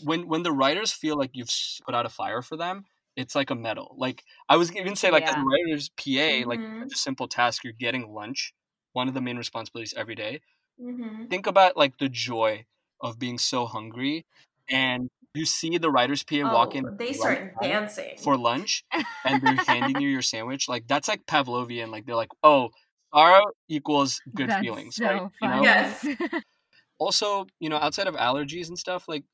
When 0.03 0.29
when 0.29 0.43
the 0.45 0.53
writers 0.53 0.93
feel 0.93 1.17
like 1.19 1.31
you've 1.35 1.51
put 1.87 1.95
out 1.95 2.07
a 2.07 2.11
fire 2.11 2.43
for 2.43 2.57
them 2.59 2.87
it's 3.17 3.35
like 3.37 3.51
a 3.51 3.55
medal. 3.57 3.95
Like 3.99 4.25
i 4.49 4.57
was 4.57 4.75
even 4.77 4.97
say 4.97 5.11
like 5.11 5.27
as 5.29 5.37
a 5.37 5.41
writer's 5.41 5.91
pa 5.91 6.45
like 6.49 6.61
Mhm. 6.61 6.91
such 6.91 6.95
a 6.95 6.99
simple 6.99 7.29
task 7.29 7.65
you're 7.65 7.73
getting 7.75 8.13
lunch 8.15 8.55
one 8.95 9.09
of 9.09 9.15
the 9.15 9.21
main 9.23 9.37
responsibilities 9.39 9.95
every 9.97 10.15
day. 10.17 10.41
Mhm. 10.79 11.31
think 11.31 11.47
about 11.47 11.77
like 11.77 11.99
the 11.99 12.09
joy 12.09 12.67
of 13.01 13.19
being 13.19 13.39
so 13.39 13.67
hungry 13.67 14.27
and 14.71 15.11
you 15.35 15.47
see 15.47 15.79
the 15.79 15.91
writer's 15.91 16.23
PA 16.23 16.53
walk 16.53 16.75
in 16.75 16.87
Oh, 16.87 16.97
they 16.99 17.13
start 17.13 17.39
lunchtime 17.39 17.71
dancing. 17.71 18.17
for 18.19 18.37
lunch 18.37 18.85
and 19.25 19.43
they're 19.43 19.55
handing 19.67 20.01
you 20.01 20.09
your 20.09 20.23
sandwich 20.23 20.69
like 20.69 20.87
that's 20.89 21.09
like 21.09 21.27
Pavlovian 21.27 21.91
like 21.91 22.07
they're 22.07 22.17
like 22.17 22.33
oh 22.43 22.71
Sarah 23.15 23.43
equals 23.69 24.21
good 24.35 24.51
That's 24.51 24.61
feelings 24.61 24.97
so 24.97 25.05
right 25.05 25.23
you 25.43 25.49
know. 25.49 25.63
Yes. 25.63 26.07
also 26.99 27.47
you 27.61 27.69
know 27.69 27.77
outside 27.77 28.07
of 28.07 28.15
allergies 28.17 28.69
and 28.69 28.79
stuff 28.79 29.05
like 29.09 29.25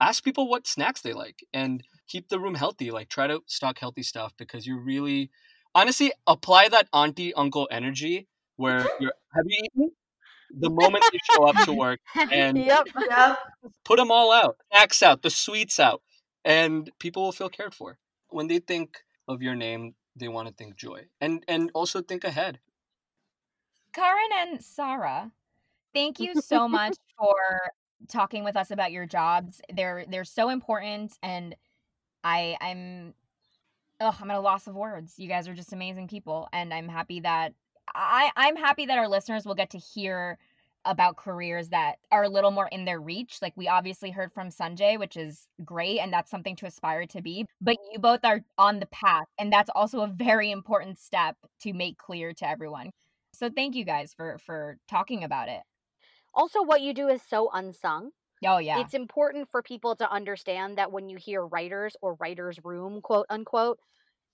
ask 0.00 0.24
people 0.24 0.48
what 0.48 0.66
snacks 0.66 1.02
they 1.02 1.12
like 1.12 1.44
and 1.52 1.82
keep 2.08 2.28
the 2.28 2.40
room 2.40 2.54
healthy 2.54 2.90
like 2.90 3.08
try 3.08 3.26
to 3.26 3.40
stock 3.46 3.78
healthy 3.78 4.02
stuff 4.02 4.32
because 4.38 4.66
you're 4.66 4.82
really 4.82 5.30
honestly, 5.74 6.12
apply 6.26 6.68
that 6.68 6.88
auntie 6.92 7.34
uncle 7.34 7.68
energy 7.70 8.28
where 8.56 8.80
mm-hmm. 8.80 9.02
you're 9.02 9.12
have 9.34 9.44
you 9.46 9.64
eaten? 9.64 9.90
The 10.58 10.70
moment 10.70 11.04
they 11.12 11.18
show 11.32 11.44
up 11.44 11.64
to 11.64 11.72
work 11.72 12.00
and 12.30 12.58
Yep. 12.64 12.88
Yep. 13.08 13.38
put 13.84 13.96
them 13.98 14.10
all 14.10 14.32
out, 14.32 14.56
snacks 14.72 15.02
out, 15.02 15.22
the 15.22 15.30
sweets 15.30 15.78
out, 15.78 16.02
and 16.44 16.90
people 16.98 17.22
will 17.22 17.32
feel 17.32 17.48
cared 17.48 17.74
for. 17.74 17.98
When 18.30 18.48
they 18.48 18.58
think 18.58 18.98
of 19.28 19.42
your 19.42 19.54
name, 19.54 19.94
they 20.16 20.28
want 20.28 20.48
to 20.48 20.54
think 20.54 20.76
joy, 20.76 21.06
and 21.20 21.44
and 21.48 21.70
also 21.74 22.02
think 22.02 22.24
ahead. 22.24 22.58
Karan 23.92 24.28
and 24.38 24.62
Sarah, 24.62 25.32
thank 25.94 26.20
you 26.20 26.40
so 26.40 26.68
much 26.68 26.96
for 27.18 27.36
talking 28.08 28.44
with 28.44 28.56
us 28.56 28.70
about 28.70 28.92
your 28.92 29.06
jobs. 29.06 29.60
They're 29.72 30.04
they're 30.08 30.24
so 30.24 30.50
important 30.50 31.12
and 31.22 31.54
I 32.24 32.56
I'm 32.60 33.14
oh, 34.00 34.16
I'm 34.20 34.30
at 34.30 34.36
a 34.36 34.40
loss 34.40 34.66
of 34.66 34.74
words. 34.74 35.14
You 35.18 35.28
guys 35.28 35.48
are 35.48 35.54
just 35.54 35.72
amazing 35.72 36.08
people 36.08 36.48
and 36.52 36.72
I'm 36.72 36.88
happy 36.88 37.20
that 37.20 37.54
I 37.94 38.30
I'm 38.36 38.56
happy 38.56 38.86
that 38.86 38.98
our 38.98 39.08
listeners 39.08 39.44
will 39.44 39.54
get 39.54 39.70
to 39.70 39.78
hear 39.78 40.38
about 40.84 41.16
careers 41.16 41.68
that 41.68 41.96
are 42.10 42.24
a 42.24 42.28
little 42.28 42.50
more 42.50 42.68
in 42.68 42.86
their 42.86 43.00
reach. 43.00 43.38
Like 43.42 43.52
we 43.56 43.68
obviously 43.68 44.10
heard 44.10 44.32
from 44.32 44.48
Sanjay, 44.48 44.98
which 44.98 45.16
is 45.16 45.46
great 45.64 45.98
and 45.98 46.12
that's 46.12 46.30
something 46.30 46.56
to 46.56 46.66
aspire 46.66 47.06
to 47.06 47.20
be, 47.20 47.44
but 47.60 47.76
you 47.92 47.98
both 47.98 48.24
are 48.24 48.40
on 48.56 48.80
the 48.80 48.86
path 48.86 49.26
and 49.38 49.52
that's 49.52 49.70
also 49.74 50.00
a 50.00 50.06
very 50.08 50.50
important 50.50 50.98
step 50.98 51.36
to 51.60 51.72
make 51.74 51.98
clear 51.98 52.32
to 52.34 52.48
everyone. 52.48 52.90
So 53.32 53.50
thank 53.50 53.74
you 53.74 53.84
guys 53.84 54.14
for 54.14 54.38
for 54.38 54.78
talking 54.88 55.24
about 55.24 55.48
it. 55.48 55.60
Also, 56.32 56.62
what 56.62 56.80
you 56.80 56.94
do 56.94 57.08
is 57.08 57.20
so 57.28 57.50
unsung. 57.52 58.10
Oh 58.44 58.58
yeah. 58.58 58.80
It's 58.80 58.94
important 58.94 59.48
for 59.48 59.62
people 59.62 59.96
to 59.96 60.10
understand 60.10 60.78
that 60.78 60.92
when 60.92 61.08
you 61.08 61.18
hear 61.18 61.44
writers 61.44 61.96
or 62.00 62.14
writers' 62.14 62.58
room, 62.64 63.02
quote 63.02 63.26
unquote, 63.28 63.78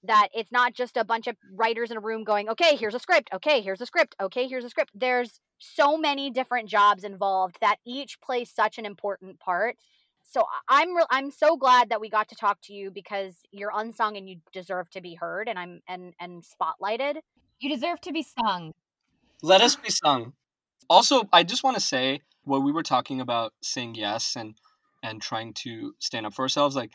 that 0.04 0.28
it's 0.34 0.52
not 0.52 0.74
just 0.74 0.96
a 0.96 1.04
bunch 1.04 1.26
of 1.26 1.36
writers 1.52 1.90
in 1.90 1.96
a 1.96 2.00
room 2.00 2.24
going, 2.24 2.48
okay, 2.48 2.76
here's 2.76 2.94
a 2.94 2.98
script, 2.98 3.28
okay, 3.34 3.60
here's 3.60 3.80
a 3.80 3.86
script, 3.86 4.14
okay, 4.20 4.46
here's 4.46 4.64
a 4.64 4.70
script. 4.70 4.90
There's 4.94 5.40
so 5.58 5.96
many 5.96 6.30
different 6.30 6.68
jobs 6.68 7.02
involved 7.04 7.56
that 7.60 7.76
each 7.86 8.20
plays 8.20 8.50
such 8.50 8.78
an 8.78 8.86
important 8.86 9.40
part. 9.40 9.76
So 10.22 10.42
I- 10.68 10.82
I'm 10.82 10.94
re- 10.96 11.06
I'm 11.10 11.30
so 11.30 11.56
glad 11.56 11.88
that 11.90 12.00
we 12.00 12.10
got 12.10 12.28
to 12.30 12.34
talk 12.36 12.58
to 12.64 12.72
you 12.74 12.90
because 12.90 13.34
you're 13.52 13.72
unsung 13.74 14.16
and 14.16 14.28
you 14.28 14.40
deserve 14.52 14.90
to 14.90 15.00
be 15.00 15.14
heard 15.14 15.48
and 15.48 15.58
I'm 15.58 15.80
and 15.88 16.14
and 16.20 16.44
spotlighted. 16.44 17.20
you 17.60 17.70
deserve 17.74 18.00
to 18.02 18.12
be 18.12 18.22
sung. 18.22 18.72
Let 19.42 19.60
us 19.62 19.76
be 19.76 19.90
sung. 19.90 20.32
Also, 20.88 21.28
I 21.32 21.42
just 21.42 21.64
want 21.64 21.76
to 21.76 21.82
say 21.82 22.20
what 22.44 22.62
we 22.62 22.72
were 22.72 22.82
talking 22.82 23.20
about 23.20 23.52
saying 23.62 23.94
yes 23.96 24.36
and 24.36 24.54
and 25.02 25.20
trying 25.22 25.52
to 25.54 25.94
stand 25.98 26.26
up 26.26 26.34
for 26.34 26.42
ourselves. 26.42 26.76
Like 26.76 26.92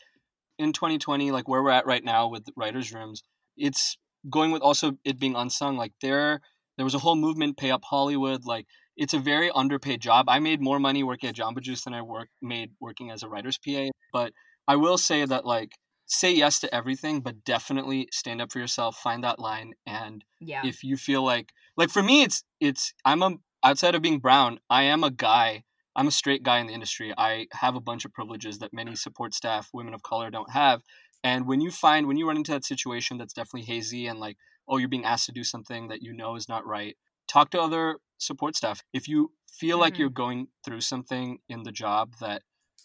in 0.62 0.74
2020, 0.74 1.32
like 1.32 1.47
where 1.47 1.62
we're 1.63 1.71
at 1.71 1.86
right 1.86 2.04
now 2.04 2.28
with 2.28 2.47
writers' 2.56 2.93
rooms, 2.93 3.24
it's 3.58 3.97
going 4.30 4.52
with 4.52 4.62
also 4.62 4.97
it 5.04 5.19
being 5.19 5.36
unsung. 5.36 5.78
Like 5.78 5.93
there, 6.02 6.41
there 6.78 6.86
was 6.86 6.95
a 6.95 7.00
whole 7.00 7.15
movement, 7.15 7.58
pay 7.58 7.71
up 7.71 7.84
Hollywood. 7.84 8.45
Like 8.45 8.65
it's 8.95 9.13
a 9.13 9.19
very 9.19 9.50
underpaid 9.54 10.02
job. 10.02 10.26
I 10.30 10.39
made 10.39 10.62
more 10.62 10.80
money 10.80 11.04
working 11.04 11.30
at 11.30 11.36
Jamba 11.36 11.62
Juice 11.62 11.84
than 11.84 11.93
I 11.93 12.02
work 12.02 12.30
made 12.41 12.71
working 12.80 13.10
as 13.12 13.24
a 13.24 13.30
writer's 13.30 13.58
PA. 13.58 13.88
But 14.13 14.34
I 14.67 14.76
will 14.76 14.97
say 14.97 15.26
that 15.26 15.45
like 15.45 15.71
say 16.06 16.32
yes 16.34 16.60
to 16.60 16.74
everything, 16.76 17.21
but 17.21 17.43
definitely 17.45 18.08
stand 18.12 18.41
up 18.41 18.52
for 18.52 18.60
yourself. 18.60 18.97
Find 18.97 19.24
that 19.24 19.39
line 19.39 19.74
and 19.86 20.24
Yeah. 20.39 20.62
if 20.65 20.84
you 20.84 20.97
feel 20.97 21.24
like 21.24 21.52
like 21.78 21.89
for 21.89 22.04
me 22.04 22.24
it's 22.24 22.43
it's 22.60 22.93
i'm 23.06 23.21
a 23.24 23.32
outside 23.63 23.95
of 23.95 24.02
being 24.02 24.19
brown 24.19 24.60
i 24.69 24.84
am 24.84 25.04
a 25.04 25.12
guy 25.12 25.63
i'm 25.96 26.08
a 26.08 26.12
straight 26.12 26.44
guy 26.44 26.60
in 26.60 26.68
the 26.68 26.74
industry 26.74 27.14
i 27.18 27.48
have 27.52 27.76
a 27.76 27.82
bunch 27.82 28.06
of 28.06 28.14
privileges 28.14 28.60
that 28.60 28.74
many 28.74 28.96
support 28.96 29.34
staff 29.34 29.70
women 29.74 29.94
of 29.94 30.04
color 30.04 30.30
don't 30.30 30.52
have 30.52 30.82
and 31.24 31.46
when 31.48 31.62
you 31.62 31.72
find 31.72 32.08
when 32.08 32.18
you 32.18 32.28
run 32.28 32.38
into 32.38 32.52
that 32.52 32.66
situation 32.66 33.18
that's 33.18 33.34
definitely 33.34 33.66
hazy 33.66 34.08
and 34.08 34.20
like 34.20 34.38
oh 34.68 34.78
you're 34.78 34.90
being 34.90 35.06
asked 35.06 35.26
to 35.26 35.32
do 35.32 35.44
something 35.44 35.88
that 35.88 36.02
you 36.02 36.14
know 36.14 36.36
is 36.36 36.50
not 36.50 36.66
right 36.66 36.98
talk 37.28 37.50
to 37.50 37.62
other 37.62 37.98
support 38.18 38.56
staff 38.56 38.82
if 38.94 39.08
you 39.08 39.32
feel 39.52 39.78
like 39.78 39.96
Mhm. 39.96 40.00
you're 40.00 40.10
going 40.10 40.48
through 40.64 40.82
something 40.82 41.40
in 41.50 41.64
the 41.64 41.72
job 41.72 42.14
that 42.20 42.42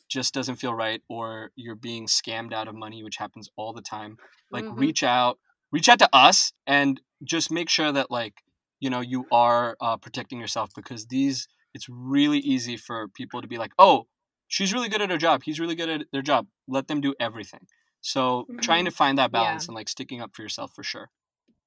just 0.08 0.32
doesn't 0.34 0.56
feel 0.56 0.74
right 0.74 1.02
or 1.08 1.50
you're 1.56 1.74
being 1.74 2.06
scammed 2.06 2.52
out 2.52 2.68
of 2.68 2.74
money 2.74 3.02
which 3.02 3.16
happens 3.16 3.48
all 3.56 3.72
the 3.72 3.82
time 3.82 4.16
like 4.50 4.64
Mhm. 4.64 4.78
reach 4.78 5.02
out 5.02 5.38
reach 5.72 5.88
out 5.88 5.98
to 5.98 6.08
us 6.12 6.52
and 6.66 7.00
just 7.24 7.50
make 7.50 7.68
sure 7.68 7.92
that 7.92 8.10
like 8.10 8.34
you 8.80 8.88
know 8.90 9.00
you 9.00 9.24
are 9.32 9.76
uh, 9.80 9.96
protecting 9.96 10.38
yourself 10.38 10.70
because 10.76 11.06
these 11.06 11.48
it's 11.76 11.88
really 11.88 12.38
easy 12.54 12.76
for 12.76 13.06
people 13.20 13.40
to 13.42 13.48
be 13.48 13.58
like 13.58 13.72
oh 13.78 14.06
she's 14.48 14.72
really 14.74 14.88
good 14.88 15.02
at 15.02 15.10
her 15.10 15.18
job 15.26 15.42
he's 15.44 15.60
really 15.60 15.74
good 15.80 15.88
at 15.88 16.06
their 16.12 16.22
job 16.32 16.46
let 16.66 16.88
them 16.88 17.00
do 17.00 17.14
everything 17.20 17.64
so 18.00 18.46
trying 18.60 18.84
to 18.84 18.90
find 18.90 19.18
that 19.18 19.30
Yeah. 19.32 19.40
balance 19.40 19.66
and 19.68 19.74
like 19.74 19.88
sticking 19.88 20.20
up 20.22 20.30
for 20.34 20.42
yourself 20.42 20.72
for 20.74 20.82
sure 20.82 21.10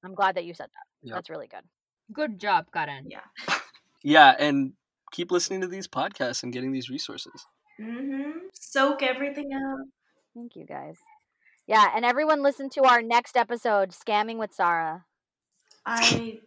I'm 0.04 0.14
glad 0.14 0.34
that 0.36 0.44
you 0.46 0.54
said 0.54 0.70
that. 0.76 0.86
Yep. 1.08 1.14
That's 1.14 1.28
really 1.30 1.46
good. 1.46 1.64
Good 2.20 2.40
job, 2.40 2.66
Karan. 2.72 3.04
Yeah. 3.10 3.26
yeah 4.02 4.34
and 4.38 4.72
keep 5.12 5.30
listening 5.30 5.60
to 5.60 5.66
these 5.66 5.86
podcasts 5.86 6.42
and 6.42 6.52
getting 6.54 6.72
these 6.72 6.88
resources 6.90 7.46
Mm-hmm. 7.80 8.30
Soak 8.52 9.02
everything 9.02 9.50
up. 9.54 9.86
Thank 10.34 10.54
you 10.56 10.66
guys. 10.66 10.96
Yeah, 11.66 11.86
and 11.94 12.04
everyone 12.04 12.42
listen 12.42 12.68
to 12.70 12.82
our 12.84 13.00
next 13.00 13.36
episode, 13.36 13.90
Scamming 13.90 14.38
with 14.38 14.52
Sarah. 14.52 15.04
I 15.86 16.40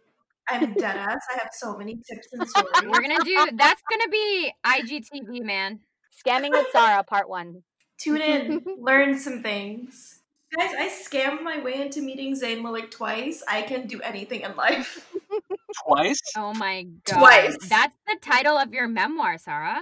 I'm 0.48 0.74
dead 0.74 0.96
ass. 0.96 1.20
I 1.34 1.38
have 1.38 1.50
so 1.52 1.76
many 1.76 1.96
tips 1.96 2.28
and 2.32 2.48
stories. 2.48 2.70
We're 2.84 3.00
gonna 3.00 3.24
do 3.24 3.48
that's 3.56 3.82
gonna 3.90 4.08
be 4.10 4.52
IGTV, 4.64 5.42
man. 5.42 5.80
Scamming 6.24 6.50
with 6.50 6.66
Sarah, 6.72 7.02
part 7.02 7.28
one. 7.28 7.62
Tune 7.98 8.20
in, 8.20 8.62
learn 8.78 9.18
some 9.18 9.42
things. 9.42 10.20
Guys, 10.56 10.70
I 10.78 10.88
scammed 10.88 11.42
my 11.42 11.60
way 11.60 11.80
into 11.82 12.00
meeting 12.00 12.34
Zayn 12.38 12.62
Malik 12.62 12.90
twice. 12.90 13.42
I 13.48 13.62
can 13.62 13.86
do 13.88 14.00
anything 14.02 14.42
in 14.42 14.54
life. 14.54 15.12
twice 15.86 16.20
Oh 16.36 16.54
my 16.54 16.86
god. 17.04 17.18
Twice. 17.18 17.56
That's 17.68 17.96
the 18.06 18.16
title 18.22 18.56
of 18.56 18.72
your 18.72 18.86
memoir, 18.86 19.38
Sarah. 19.38 19.80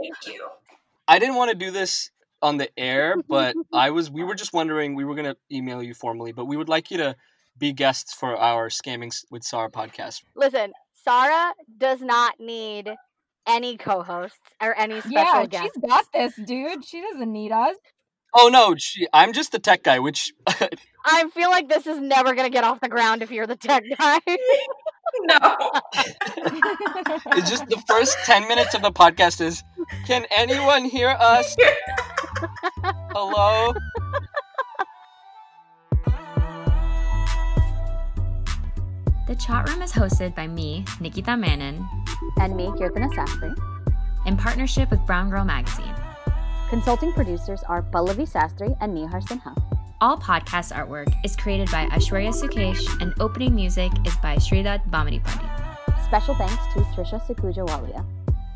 Thank 0.00 0.34
you. 0.34 0.48
i 1.06 1.18
didn't 1.18 1.34
want 1.34 1.50
to 1.50 1.56
do 1.56 1.70
this 1.70 2.10
on 2.42 2.56
the 2.56 2.68
air 2.78 3.16
but 3.28 3.54
i 3.72 3.90
was 3.90 4.10
we 4.10 4.24
were 4.24 4.34
just 4.34 4.52
wondering 4.54 4.94
we 4.94 5.04
were 5.04 5.14
going 5.14 5.26
to 5.26 5.36
email 5.52 5.82
you 5.82 5.92
formally 5.92 6.32
but 6.32 6.46
we 6.46 6.56
would 6.56 6.68
like 6.70 6.90
you 6.90 6.96
to 6.96 7.14
be 7.58 7.72
guests 7.72 8.12
for 8.14 8.36
our 8.36 8.68
scamming 8.68 9.12
with 9.30 9.42
sarah 9.44 9.70
podcast 9.70 10.22
Listen, 10.34 10.72
Sarah 11.04 11.54
does 11.78 12.00
not 12.02 12.34
need 12.38 12.92
any 13.46 13.76
co-hosts 13.78 14.36
or 14.62 14.78
any 14.78 15.00
special 15.00 15.14
Yeah, 15.40 15.46
guests. 15.46 15.70
she's 15.74 15.88
got 15.90 16.04
this, 16.12 16.34
dude. 16.46 16.84
She 16.84 17.00
doesn't 17.00 17.32
need 17.32 17.52
us. 17.52 17.74
Oh 18.34 18.48
no, 18.52 18.74
she, 18.76 19.08
I'm 19.12 19.32
just 19.32 19.50
the 19.50 19.58
tech 19.58 19.82
guy, 19.82 19.98
which 19.98 20.32
I 21.04 21.28
feel 21.34 21.48
like 21.50 21.68
this 21.68 21.86
is 21.86 21.98
never 21.98 22.34
gonna 22.34 22.50
get 22.50 22.64
off 22.64 22.80
the 22.80 22.88
ground 22.88 23.22
if 23.22 23.30
you're 23.30 23.46
the 23.46 23.56
tech 23.56 23.82
guy. 23.98 24.20
No. 25.22 25.38
it's 27.32 27.50
just 27.50 27.66
the 27.68 27.82
first 27.88 28.16
10 28.26 28.46
minutes 28.46 28.74
of 28.74 28.82
the 28.82 28.92
podcast 28.92 29.40
is 29.40 29.62
can 30.06 30.26
anyone 30.36 30.84
hear 30.84 31.16
us? 31.18 31.56
Hello? 33.12 33.74
The 39.30 39.36
chat 39.36 39.68
room 39.68 39.80
is 39.80 39.92
hosted 39.92 40.34
by 40.34 40.48
me, 40.48 40.84
Nikita 40.98 41.36
Menon, 41.36 41.88
and 42.40 42.56
me, 42.56 42.66
Kirtana 42.66 43.08
Sastry. 43.14 43.54
in 44.26 44.36
partnership 44.36 44.90
with 44.90 44.98
Brown 45.06 45.30
Girl 45.30 45.44
Magazine. 45.44 45.94
Consulting 46.68 47.12
producers 47.12 47.62
are 47.68 47.80
Pallavi 47.80 48.28
Sastry 48.28 48.76
and 48.80 48.92
Nihar 48.92 49.22
Sinha. 49.22 49.54
All 50.00 50.16
podcast 50.16 50.72
artwork 50.72 51.14
is 51.24 51.36
created 51.36 51.70
by 51.70 51.86
Aishwarya 51.90 52.34
Sukesh, 52.34 52.84
and 53.00 53.14
opening 53.20 53.54
music 53.54 53.92
is 54.04 54.16
by 54.16 54.34
Sridat 54.34 54.90
Bamadipati. 54.90 55.48
Special 56.06 56.34
thanks 56.34 56.64
to 56.74 56.80
Trisha 56.90 57.24
Sakhuja 57.24 57.64
Walia. 57.68 58.04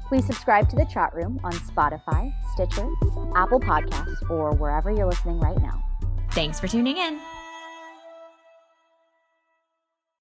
Please 0.09 0.27
subscribe 0.27 0.69
to 0.71 0.75
the 0.75 0.87
chat 0.87 1.15
room 1.15 1.39
on 1.45 1.53
Spotify, 1.53 2.35
Stitcher, 2.53 2.91
Apple 3.37 3.61
Podcasts, 3.61 4.29
or 4.29 4.53
wherever 4.57 4.91
you're 4.91 5.07
listening 5.07 5.39
right 5.39 5.63
now. 5.63 5.85
Thanks 6.33 6.59
for 6.59 6.67
tuning 6.67 6.97
in. 6.97 7.21